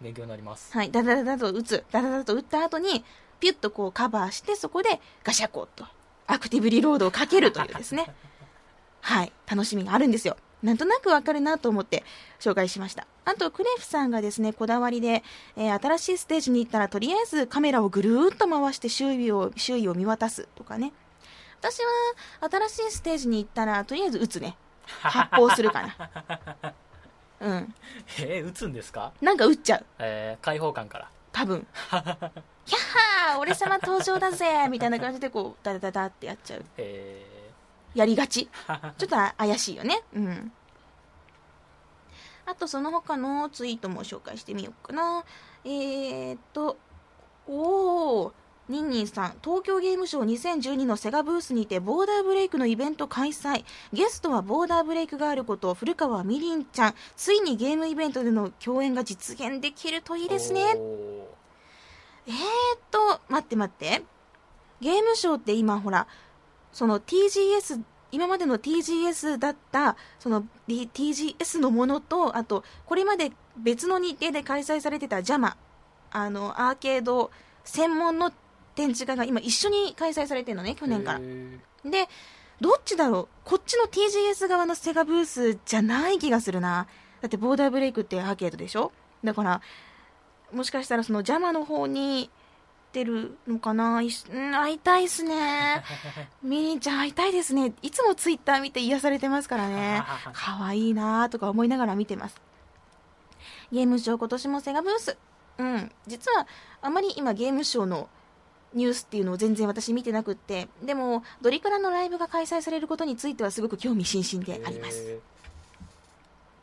[0.00, 0.90] 勉強になりますはい。
[0.90, 1.84] ダダダダと打つ。
[1.90, 3.04] ダダダと打った後に、
[3.40, 5.86] ピュッとこうカバーして、そこでガシャコッと
[6.26, 8.12] アクティブリロードをかけるというですね。
[9.04, 9.32] はい。
[9.46, 10.36] 楽しみがあるんですよ。
[10.62, 12.04] なんとなくわかるなと思って
[12.40, 13.06] 紹介しました。
[13.26, 15.22] あと、クレフさんがですね、こだわりで、
[15.56, 20.92] えー新しいステージに行ったら、とりあえずカメラをぐるーっと回して周囲を、周囲を見渡すとかね。
[21.60, 21.78] 私
[22.40, 24.56] は、新しいステージに行ったら、とりあえず撃つね。
[24.86, 26.74] 発砲するかな。
[27.40, 27.74] うん。
[28.20, 29.12] えー、打つんですか？
[29.20, 29.84] なんか撃っちゃう。
[29.98, 31.66] えー、開放感から多分。
[31.90, 32.02] ひゃっ
[33.32, 36.64] はー俺様登場だぜみたいな感じでこう、ダダダダってやっちゃう。
[36.78, 37.33] え
[37.94, 38.48] やりがち。
[38.66, 40.02] ー、 ちょっと怪しいよね。
[40.14, 40.52] うん。
[42.46, 45.24] あと、その他のツイートも紹介してみようかな。
[45.64, 46.76] えーっと、
[47.46, 48.32] おー、
[48.68, 53.64] ニンニンさん、東京ゲームショウ2012のセガブースにてボーダーブレイクのイベント開催。
[53.92, 56.94] ゲストはボーダーブレイクガールこと古川みりんちゃん。
[57.14, 60.76] ついにゲームイベントでの共演が実現できるといいですね。
[60.78, 61.28] お
[62.26, 64.02] えーっと、待って待って。
[64.80, 66.06] ゲームショーって今ほら、
[66.74, 67.80] その TGS、
[68.12, 75.54] 今までの TGS だった、その TGS のものと、あと、これまで別の日程で開催されてた JAMA、
[76.10, 77.30] あの、アーケード
[77.64, 78.30] 専門の
[78.74, 81.20] 展示会が今一緒に開催されてるのね、去ー年から。
[81.22, 82.08] えで、
[82.60, 83.28] どっちだろう？
[83.44, 86.86] こっちの TGS 側のセガブースじゃない気がするな。
[87.20, 88.92] だってボーダーブレイクってアーケードでしょ？
[89.22, 89.60] だから、
[90.52, 92.30] もしかしたらその邪魔の方に
[92.94, 93.98] 出るのかな？
[93.98, 95.82] うん、会いたいっすね。
[96.42, 97.74] ミニーちゃん会いたいですね。
[97.82, 100.02] いつもツイッター見て癒されてますからね。
[100.32, 102.40] 可愛いなとか思いながら見てます。
[103.72, 105.18] ゲームショー今年もセガブース。
[105.58, 105.92] うん。
[106.06, 106.46] 実は、
[106.80, 108.08] あまり今ゲームショーの
[108.72, 115.20] ニュースっていうのを全然私見てなくって、でも、ドリクラのライブが開催されることについてはすごく興味津々であります。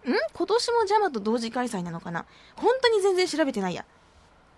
[0.06, 0.16] えん？
[0.34, 2.26] 今年もジャマと同時開催なのかな？
[2.56, 3.86] 本当に全然調べてないや。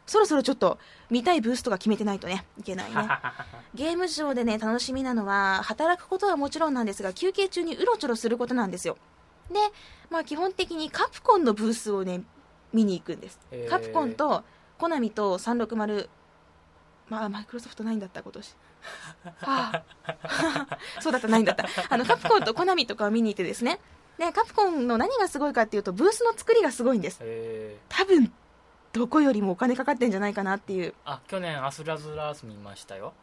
[0.05, 0.77] そろそろちょっと
[1.09, 3.09] 見たいブースとか決めてないとね、いけないね。
[3.73, 8.97] ゲームショーでね、楽しみなのは、働くことはもちろんなんですが、休憩中にうろちょろすることなんですよ。
[9.49, 9.59] で、
[10.09, 12.23] まあ基本的にカプコンのブースをね、
[12.73, 13.39] 見に行くんです。
[13.51, 14.43] へーカプコンと、
[14.77, 16.09] コナミと360、
[17.07, 18.55] まあマイクロソフトないんだった、今年。
[19.37, 21.65] はあ、 そうだった、ないんだった。
[21.89, 23.79] あの、カプコンとコナミとかを見に行ってですね。
[24.17, 27.19] で、カプコンの何がすごいかっていうと、ブースの作りがすごいんです。
[27.21, 28.31] え多分、
[28.93, 30.89] どこよりもお金かかってんじゃないかなっていう。
[30.89, 33.13] ー、あ去年アスラズラース見ましたよ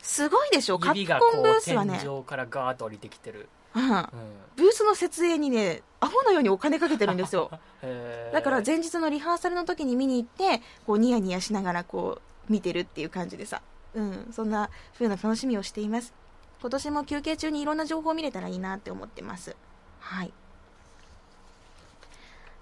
[0.00, 1.98] すごいでしょカプ指がこコンブーうスはね。
[2.02, 3.82] 天井からガーッと降りてきてる、うん。
[3.82, 4.08] うん
[4.56, 7.50] ブースの設営にね、アホのようにお金かけてるんですよ。
[7.82, 13.62] えーだから前日のリハーサルの時に見に行って、こうニヤニヤしながらこう見てるっていう感じでさ。
[13.94, 16.12] うん、そんな風な楽しみをしています。
[16.60, 19.56] 今年も休憩中にいろんな情報を見れたらいいなって思ってます。
[20.00, 20.32] はい。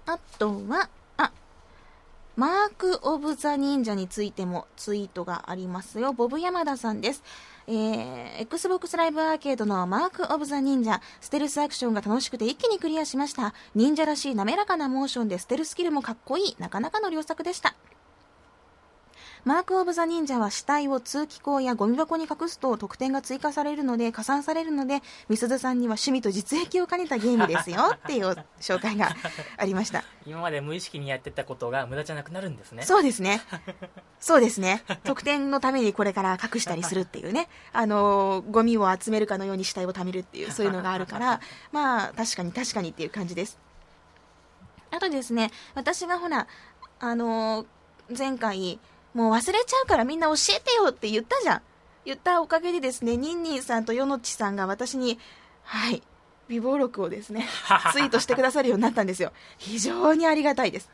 [0.05, 0.89] あとは、あ、
[2.37, 6.13] マーク・オブ・ザ・忍者についてもツイートがありますよ。
[6.13, 7.23] ボブ山田さんです。
[7.65, 13.55] えー、Xbox ライブアーケードのマーク・オブ・ザ・忍者、ステルスアクションが楽しくて一気にクリアしました。
[13.73, 17.73] 忍者らしい滑らかなモーションでステルスキルもかっこいい、なかなかの良作でした。
[19.47, 29.15] マーク・オブ・ザ・忍者は死体を通気口やゴミ箱に隠すと得点が追加されるので、加算されるので、みすずさんには趣味と実益を兼ねたゲームですよっていう紹介が
[29.55, 30.03] ありました。
[30.25, 33.41] 今まで無意識にやってたことが無駄じゃなくなるんですねそうですね。
[34.19, 34.83] そうですね。
[35.05, 37.47] 得点のためにこれから隠したりするっていうね。
[37.71, 41.39] あのーゴミを集めるかのように死体を貯めるっていう、そういうのがあるから、
[41.71, 43.57] まあ、確かに確かにっていう感じです。
[44.91, 46.47] あとですね、私がほら、
[46.99, 47.67] あのー
[48.17, 48.79] 前回、
[49.17, 51.61] もう忘れちゃうからみんな教えてよって言ったじゃん。
[52.05, 55.17] 言ったおかげでですね、ニンニンさんとヨノチさんが私に、
[55.63, 56.03] はい、
[56.47, 57.47] 微暴録をですね、
[57.93, 59.33] ツイートしてくださるようになったんですよ。
[59.57, 60.91] 非常にありがたいです。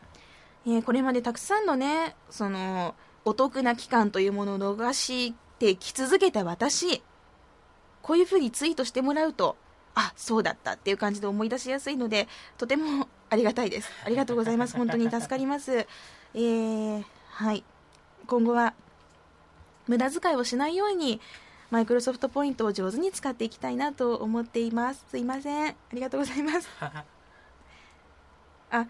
[0.66, 2.96] えーこれまでたくさんのね、その、
[3.26, 7.04] お得な期間というものを逃してき続けた私、
[8.02, 9.58] こういうふうにツイートしてもらうと、
[9.96, 13.92] あ、そうだったっていう感じで思い出しやすいので、とてもありがたいです。
[14.06, 14.78] ありがとうございます。
[14.78, 15.74] 本当に助かります。
[15.74, 17.66] えー、はい。
[18.28, 18.74] 今後は、
[19.88, 21.20] 無駄遣いをしないように、
[21.70, 25.06] マイクロソフトポイントを上手に使っていきたいなと思っています。
[25.10, 25.72] すいません。
[25.72, 26.70] ありがとうございます。
[28.72, 28.88] あ、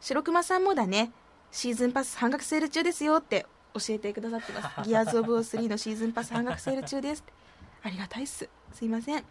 [0.00, 1.12] 白熊さんもだね、
[1.50, 4.88] シーズンパス半額セール中ですよって教えてくださってます。
[4.88, 7.24] ギアーズ・オブ・オー3のシーズンパス半額セール中です。
[7.82, 8.48] ありがたいっす。
[8.72, 9.24] すいません。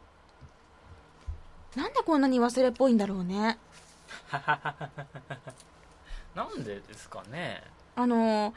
[1.75, 3.59] なんでこんなに忘れっぽいんだろうね
[6.33, 7.63] なんでですかね
[7.95, 8.53] あのー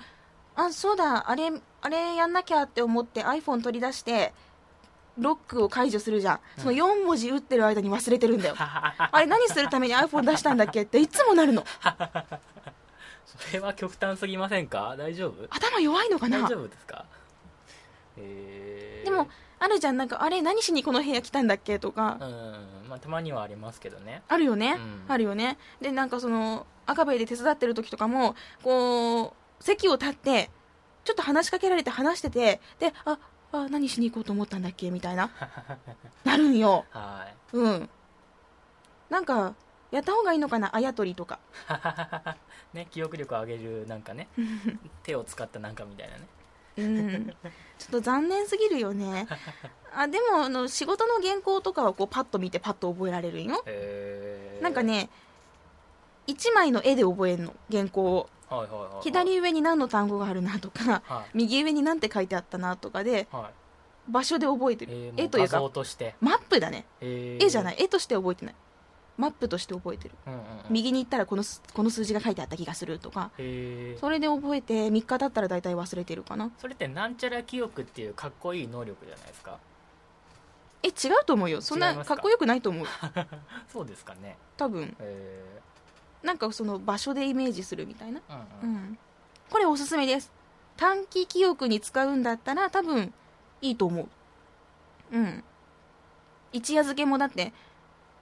[0.55, 1.31] あそうだ。
[1.31, 1.51] あれ
[1.81, 4.33] あれやんなきゃって思って iPhone 取り出して
[5.19, 8.55] ロックを解除するじゃん、その4文字打ってる間に忘れてるんだよ。
[8.59, 11.65] あれ何するために iPhone 出したんだっけっていつもなるの。
[13.27, 14.95] それは極端すぎませんか？
[14.97, 15.47] 大丈夫？
[15.51, 16.43] 頭弱いのかな？
[16.43, 17.05] 大丈夫ですか？
[18.19, 19.29] えー、でも
[19.59, 19.97] あるじゃん。
[19.97, 24.23] なんかあれ何しにこの部屋来たんだっけとか、うんまあたまにはありますけどね。
[24.29, 25.05] あるよね、うん。
[25.09, 25.57] あるよね。
[25.81, 29.33] でなんかその赤ベイで手伝ってる時とかもこう
[29.63, 30.51] 席を立って
[31.05, 33.19] ちょっと話しかけられて話しててであ
[33.53, 35.31] あ何しに行こうと思ったんだっけみたいな。
[36.25, 36.87] なるんよ。
[36.91, 37.57] はい。
[37.57, 37.91] うん。
[39.11, 39.55] なんか
[39.91, 40.75] やった方がいいのかな？
[40.75, 41.39] あやとりとか。
[42.73, 44.29] ね記憶力を上げるなんかね。
[45.05, 46.27] 手を使ったなんかみたいなね。
[46.79, 47.27] うん。
[47.79, 49.27] ちょっと残念すぎるよね。
[49.95, 53.63] あでもあの仕事の原稿とかはこうパッと見てパッと覚えられるんよ。
[53.67, 55.11] えー、なんかね
[56.27, 57.55] 1枚の絵で覚えるの。
[57.71, 59.03] 原稿をはいはいはいはい。
[59.03, 63.53] 左上に何の単語があるなとかは右上に何て書いてあったなとかでい、はい。
[64.09, 66.85] 場所で覚えてる、えー、も絵というか画像として、マップだね。
[67.01, 67.45] えー。
[67.45, 67.77] 絵じゃない。
[67.79, 68.55] 絵として覚えてない。
[69.19, 70.15] マップとして覚えてる。
[70.27, 73.31] うんうんうん、右に行ったらこのすこの数字が書いてあった気がするとか。
[73.39, 74.01] えー。
[74.01, 76.51] それで覚えて3日経ったら大体忘れてるかな。
[76.59, 79.59] それってなんちゃら記憶っていうかっこいい能力じゃないですか？
[80.83, 81.61] え違うと思うよ。
[81.61, 81.99] そん違いますか？
[81.99, 82.87] なかっこよくないと思う
[83.73, 84.37] そうですかね。
[84.57, 84.97] 多分。
[84.99, 85.61] え
[86.23, 88.21] なんかその場所でイメージするみたいな。
[88.21, 88.23] ー、
[88.65, 88.77] うんううん。
[88.93, 88.99] ん
[89.51, 90.33] これおすすめです。
[90.77, 93.13] 短期記憶に使うんだったら多分
[93.61, 94.09] いいと思う。
[95.13, 95.45] うん。
[96.53, 97.53] 一夜漬けもだって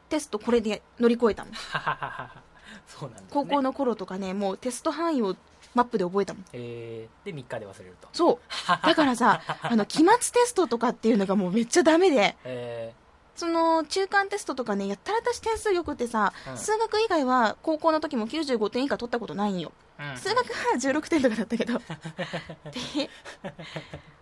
[0.09, 1.55] テストこれで乗り越えたもん。
[2.87, 3.27] そうなんね。
[3.31, 5.37] 高校の頃とかねもうテスト範囲を
[5.75, 6.45] マップで覚えたもん。
[6.53, 8.09] えー、で3日で忘れると。
[8.13, 8.87] そう。
[8.87, 12.37] だからさ あの期末テストとかっていうのがもうめっちゃダメで。
[12.45, 12.93] え
[13.41, 16.59] その中間テストとかねやったら私点数よくってさ、うん。
[16.59, 19.73] 数学以外は高校の時も95点以下取ったことないんよ。
[19.99, 20.19] ーうん。
[20.19, 20.45] 数学は
[20.79, 21.79] 16点とかだったけど。
[22.69, 23.09] で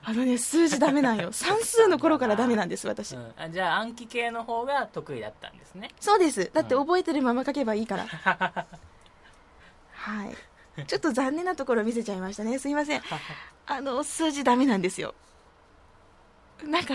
[0.05, 1.33] あのね数字ダメなんよ。
[1.33, 5.91] 算数の頃からダメなんです私、うん、あじゃあ暗記系の方が得意だったんですね。
[5.99, 6.53] そうです。
[6.55, 8.07] だって覚えてるまま書けばいいから、
[9.95, 10.85] はい。
[10.87, 12.57] ちょっと残念なところ見せちゃいましたね。
[12.61, 13.03] すいません。
[13.67, 15.13] あの数字ダメなんですよ。
[16.63, 16.95] なんか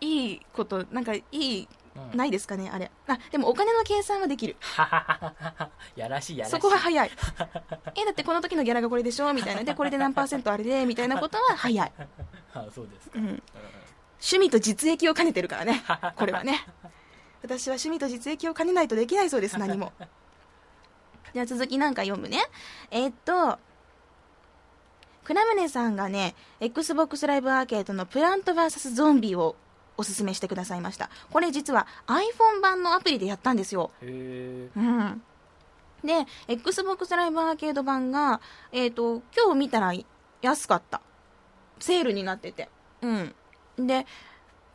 [0.00, 1.68] いいことなんかいい
[2.12, 2.18] うん。
[2.18, 2.90] ないですかねあれ。
[3.06, 4.56] あでもお金の計算はできる。
[5.96, 6.56] やらしいやらしい。
[6.56, 7.10] そこは早い。
[7.94, 9.32] えだってこの時のギャラがこれでしょ？
[9.32, 9.62] みたいな。
[9.64, 10.86] でこれで何パーセントあれで？
[10.86, 11.92] みたいなことは早い、
[12.54, 13.42] あそうですか、うん、うん。
[14.20, 15.84] 趣味と実益を兼ねてるからね
[16.16, 16.66] これはね。
[17.42, 19.92] 私は趣味と実益を兼ねないとできないそうです何も。
[21.32, 22.38] じゃあ続きなんか読むね。
[22.90, 23.58] えーっと
[25.24, 29.56] 倉宗さんがね XBOX ライブアーケードのプラント VS ゾンビを
[29.96, 31.10] おすすめしてくださいました。
[31.30, 33.90] これ実は iPhone 版のアプリでやったんですよ。
[34.02, 35.22] へうん。
[36.04, 38.40] で XBOX ライブアーケード版が
[38.72, 39.92] えーっと今日見たら
[40.42, 41.00] 安かった。
[41.78, 42.68] セールになってて。
[43.02, 43.34] うん。
[43.78, 44.06] で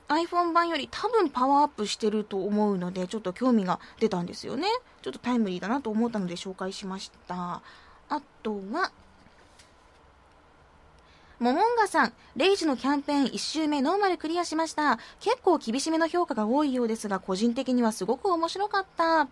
[0.07, 4.67] iPhone 版より多分パワーアップしてると思うのでちょっと興味が出たんですよね。
[5.01, 7.61] ちょっとタイムリーだなと思ったので紹介しました。
[8.09, 8.91] あとは
[11.39, 14.99] モモンガさん、レイジのキャンペーン1周目ノーマルクリアしました。
[15.21, 19.29] 結構厳しめの評価が多いようですが、個人的にはすごく面白かった。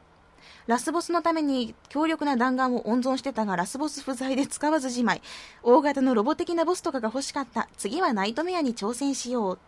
[0.67, 5.21] ラスボスのために強力な弾丸を温存してたが、ラスボス不在で使わずじまい。
[5.63, 7.67] 大型のロボ的なボスとかが欲しかった。
[7.75, 9.59] 次はナイトメアに挑戦しよう。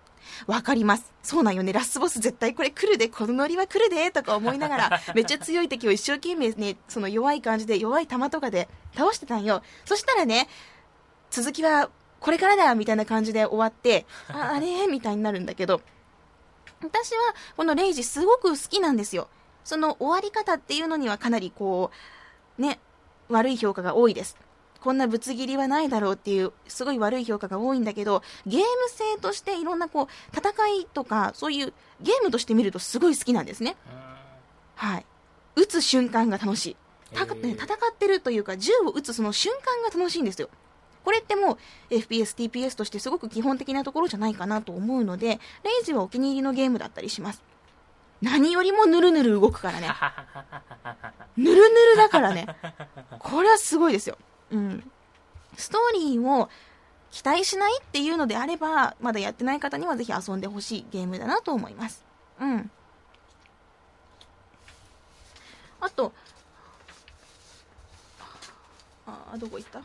[0.48, 1.12] わかります。
[1.22, 1.74] そうなんよね。
[1.74, 9.62] ラスボス絶対これ来るで、このノリは来るで、とか思いながら、 めっちゃ強い敵を一生懸命ね、その弱い感じで、弱い弾とかで倒してたんよ。
[9.84, 10.48] そしたらね、
[11.32, 14.88] 続きはこれからだみたいな感じで終わって、ああれ？
[14.88, 15.82] みたいになるんだけど、
[16.82, 19.28] 私はこのレイジすごく好きなんですよ。
[19.64, 21.92] その終わり方っていうのにはかなりこ
[22.58, 22.80] う、ね、
[23.30, 24.38] 悪い評価が多いです。
[24.82, 30.08] こんなぶつ切りはないだろうっていう、すごい悪い評価が多いんだけど、ゲーム性としていろんなこう、
[30.38, 33.76] 戦いとか、そういうゲームとして見るとすごい好きなんですね。
[34.76, 35.06] はい。
[35.58, 36.78] 撃つ瞬間が楽しい。
[37.12, 40.50] 戦ってるというか、銃を撃つその瞬間が楽しいんですよ。
[41.10, 41.54] これっても
[41.90, 47.42] う FPS、TPS としてすごく基本的なところじゃないかなと思うので、レイジはお気に入りのゲームだったりします。
[48.22, 49.90] 何よりもぬるぬる動くからね。
[51.36, 52.46] ぬるぬるだからね。
[53.18, 54.20] これはすごいですよ。
[54.52, 54.92] うん。
[55.58, 56.48] ストーリーを
[57.10, 62.06] 期待しないっていうのであれば、まだやってない方にはぜひ遊んでほしいゲームだなと思います。
[62.40, 62.70] うん。
[65.82, 66.14] あと、
[69.08, 69.82] あ、どこ行った？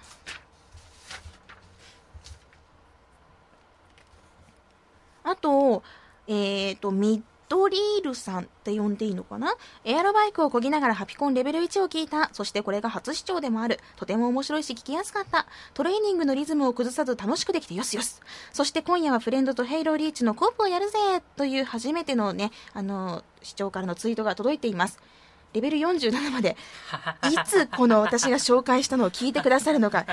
[5.25, 5.83] あと、
[6.29, 9.55] えっ、と、3ドリールさんって呼んでいいのかな？
[9.85, 12.31] エアロバイクを漕ぎながらハピコンレベル1を聞いた。
[12.33, 13.79] そしてこれが初視聴でもある。
[13.97, 15.47] とても面白いし聞きやすかった。
[15.75, 18.16] トレーニングのリズムを崩さず楽しくできてよしよし。
[18.53, 20.99] そして今夜はフレンドとヘイローリーチのコープをやるぜ
[21.37, 24.99] という初めてのね、あの、視聴からのツイートが届いています。
[25.53, 26.57] レベル47まで、
[27.31, 30.07] いつこの私が紹介したのを聞いてくださるのか、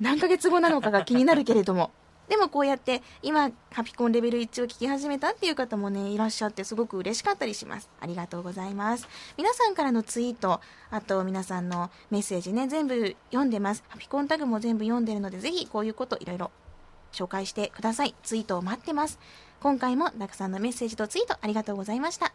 [0.00, 1.90] 何ヶ月後なのかが気になるけれども、
[2.28, 7.90] でもこうやって今ハピコンレベル1を聞き始めたっていう方もねいらっしゃってすごく嬉しかったりします。
[8.00, 9.06] ありがとうございます。
[9.36, 10.60] 皆さんからのツイート
[10.90, 13.84] あと皆さんのメッセージね全部読んでます。
[13.88, 16.50] ハピコンタグも全部読んでるのでぜひこういうこといろいろ
[17.12, 18.14] 紹介してください。
[18.22, 19.18] ツイートを待ってます。
[19.60, 22.32] 今回もたくさんのメッセージとツイートありがとうございました。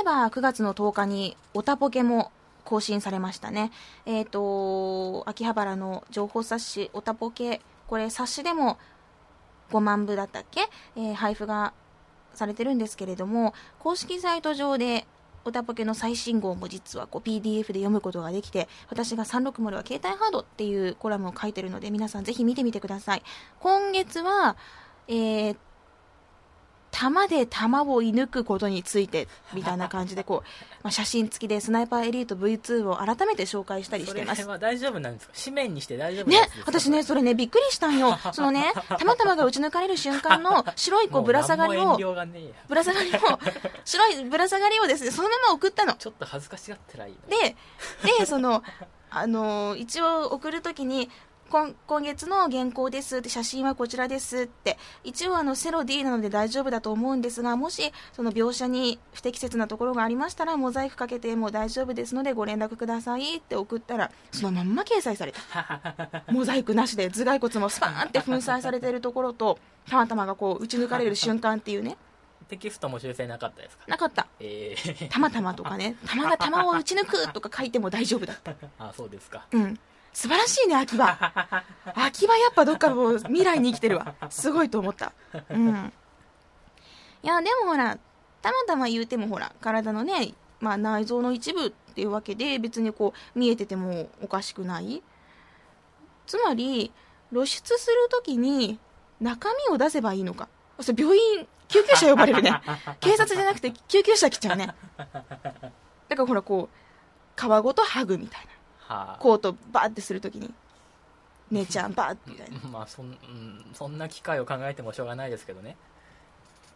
[0.00, 2.30] えば9月の10日にオタポケも
[2.64, 3.70] 更新されましたね。
[4.06, 8.78] えっ、と、秋葉原の情報冊子オタポケ、これ冊子でも
[9.70, 11.72] 5万部だったっけ、えー配布が
[12.34, 15.06] されてるんですけれども、公式サイト上で
[15.44, 23.22] オタポケの最新号も実はこう PDF で読むことができて、私が360は携帯ハードっていうコラムを書いてるので、皆さんぜひ見てみてください。
[23.58, 24.56] 今月は、
[25.08, 25.56] えー
[26.90, 30.48] 弾で弾を射抜くことについてみたいな感じでこう、
[30.82, 34.46] まあ、写真付きでスナイパーエリート V2 を改めて紹介したりしてます。
[34.46, 35.32] は大丈夫なんですか？
[35.44, 38.18] 紙面にして大丈夫なね私ね、それね、びっくりしたんよ。
[38.32, 41.96] そのね、たまたまが打ち抜かれる瞬間の白いこうぶら下がりを
[42.68, 43.14] ぶら下がりを、
[43.84, 45.94] 白いぶら下がりをですね、そのまま送ったの。
[45.94, 47.56] ちょっと恥ずかしがってらいいので、
[48.18, 48.62] で、その、
[49.10, 51.10] あのー一応送るときに、
[51.50, 54.78] 今今月の原稿ですって写真はこちらですって。
[55.02, 65.40] 一応あのセロ D なので大丈夫だと思うんですがもしその描写に不適切なところがありましたらモザイクかけても大丈夫ですのでご連絡くださいって送ったらそのまんま掲載された。
[66.32, 71.96] モザイクなしで頭蓋骨もスパーンって粉砕されてるところとたまたまがこう打ち抜かれる瞬間っていうね。
[72.48, 73.84] テキストも修正なかったですか？
[73.88, 74.26] なかった。
[74.40, 75.96] ええたまたまとかね。
[76.04, 78.54] 弾が弾を打ち抜くとか書いても大丈夫だった。
[78.78, 79.46] あそうですか。
[79.52, 79.78] うん。
[80.12, 81.64] 素晴らしいね、秋葉。
[81.94, 84.14] 秋葉やっぱどっかもう未来に生きてるわ。
[84.28, 85.12] すごいと思った。
[85.50, 85.92] うん。
[87.22, 87.98] いや、でもほら、
[88.42, 95.02] たまたま言うてもほら、体のね、まあ内臓の一部っていうわけで別にこう見えててもおかしくない。
[96.26, 96.92] つまり、
[97.32, 98.78] 露出するときに
[99.20, 100.48] 中身を出せばいいのか。
[100.80, 102.60] それ病院、救急車呼ばれるね。
[103.00, 104.74] 警察じゃなくて救急車来ちゃうね。
[104.96, 108.59] だからほらこう、皮ごと剥ぐみたいな。
[108.90, 110.52] はあコートバーってするときに、
[111.50, 112.58] 姉ちゃんバーってみたいな。
[112.68, 115.76] まあそん,、うん、そんな機会を考えてもしょうがないですけどね。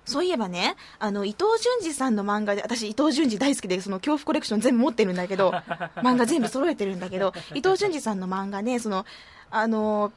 [0.04, 5.50] そういえばね、あの、伊藤淳二さんの漫画で、私伊藤淳二大好きで、その恐怖コレクション全部持ってるんだけど、
[5.96, 9.06] 漫画全部揃えてるんだけど、伊藤淳二さんの漫画ね、その、
[9.50, 10.12] あの、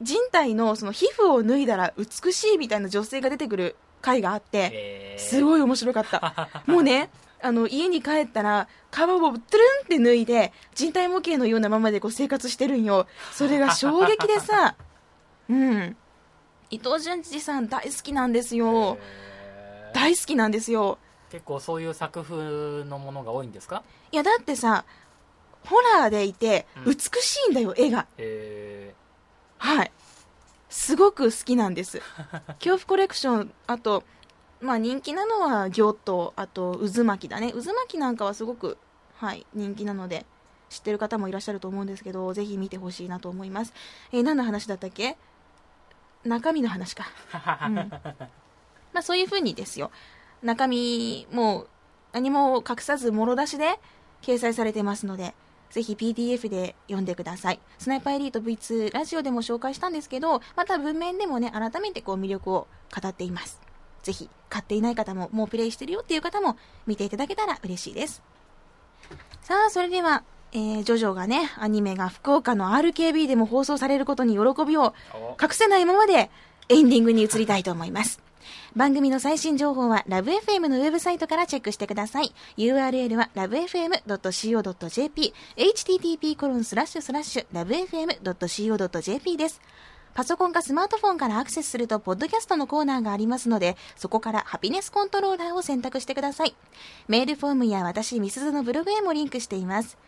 [0.00, 6.48] 人体のその皮膚を脱いだら美しいみたいな女性が出てくる回があって、えー、すごい面白かった。
[6.66, 7.10] もうね、
[7.46, 9.40] あの、家に帰ったら、皮をトゥルンっ
[9.88, 13.06] て脱いで、人体模型のようなままでこう生活してるんよ。
[13.32, 14.74] それが衝撃でさ、
[15.48, 15.96] うん。
[16.70, 18.98] 伊藤淳二さん大好きなんですよ。
[19.00, 20.98] えー大好きなんですよ。
[21.30, 23.82] 結構そういう作風のものが多いんですか？
[24.12, 24.84] いや、だってさ、
[25.64, 28.06] ホラーでいて、うん美しいんだよ、絵が。
[28.18, 28.92] え
[29.58, 29.92] はい。
[30.68, 32.02] すごく好きなんです。
[32.60, 34.02] 恐怖コレクション、あと、
[34.60, 37.52] まあ人気なのは行と、あと渦巻きだね。
[37.52, 38.78] 渦巻きなんかはすごく、
[39.16, 40.26] はい、人気なので、
[40.68, 43.72] 知ってる方もいらっしゃると思うんですけど、ぜひ見てほしいなと思います。
[44.12, 45.16] えー何の話だったっけ？
[46.24, 47.06] 中身の話か。
[47.66, 47.74] うん。
[47.74, 49.90] まあそういう風にですよ。
[50.42, 51.68] 中身、もう
[52.12, 53.78] 何も隠さず、もろ出しで
[54.22, 55.34] 掲載されてますので、
[55.70, 57.60] ぜひ PDF で読んでください。
[57.78, 63.60] スナイパーエリート V2 ラジオでも紹介したんですけど、また文面でもね、改めてこう魅力を語っています。
[64.06, 68.22] ぜひ、買っていない方も、もうプレイしてるよっていう方も見ていただけたら嬉しいです。
[69.42, 76.30] さあ、それでは、えー、ジョジョがね、アニメが福岡の RKB でも放送されることに喜びをお隠せないままで
[76.68, 78.22] エンディングに移りたいと思います。
[78.76, 82.32] 番組の最新情報はラブ f m のウェブサイトからチェックしてください。
[82.58, 89.60] URL は lovefm.co.jp http コロンスラッシュスラッシュ lovefm.co.jp です。
[90.16, 96.56] パソコンかスマートフォンからアクセスすると、ポッドキャストのコーナーがありますので、そこからハピネスコントローラーを選択してください。
[97.06, 99.98] メールフォームや私、ミスズのブログへもリンクしています。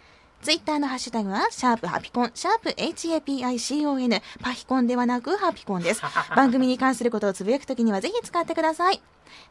[0.40, 6.00] ツイッターのハッシュタグは、シャープハピコン、シャープ HAPICON、パヒコンではなくハピコンです。
[6.34, 9.02] 番組に関することをつぶやくときにはぜひ使ってください。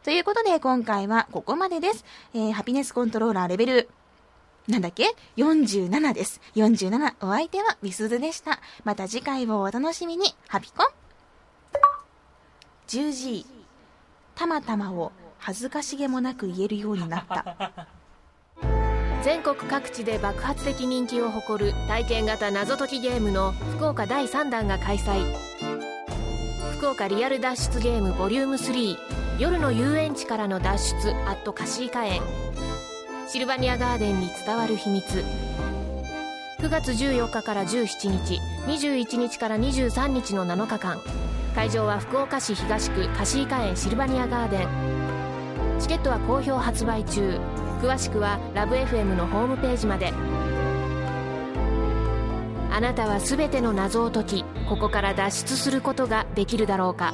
[0.02, 2.04] ということで、今回はここまでです。
[2.34, 3.88] えーハピネスコントローラーレベル
[4.68, 6.42] なんだっけ ?47 です。
[6.54, 7.14] 47。
[7.22, 8.60] お相手はみすずでした。
[8.84, 10.34] また次回をお楽しみに。
[10.46, 10.86] ハピコン
[12.86, 13.46] !10G。
[14.34, 17.88] たまたまを恥ずかしげもなく言えるようになった。
[19.24, 25.24] 全国各地で爆発的人気を誇る体験型謎解きゲームの福岡第3弾が開催
[26.76, 28.96] 福岡リアル脱出ゲームボリューム3
[29.40, 32.22] 夜の遊園地からの脱出アットカシーカ園
[33.30, 35.22] シルバニアガーデンに伝わる秘密。
[36.60, 40.98] 9月14日から17日21日から23日の7日間。
[41.54, 44.68] 会場は福岡市東区カシーカ園シルバニアガーデン。
[45.78, 47.38] チケットは好評発売中。
[47.82, 50.10] 詳しくはラブ f m のホームページまで。
[52.72, 57.12] あなたは全ての謎を解きここから脱出することができるだろうか。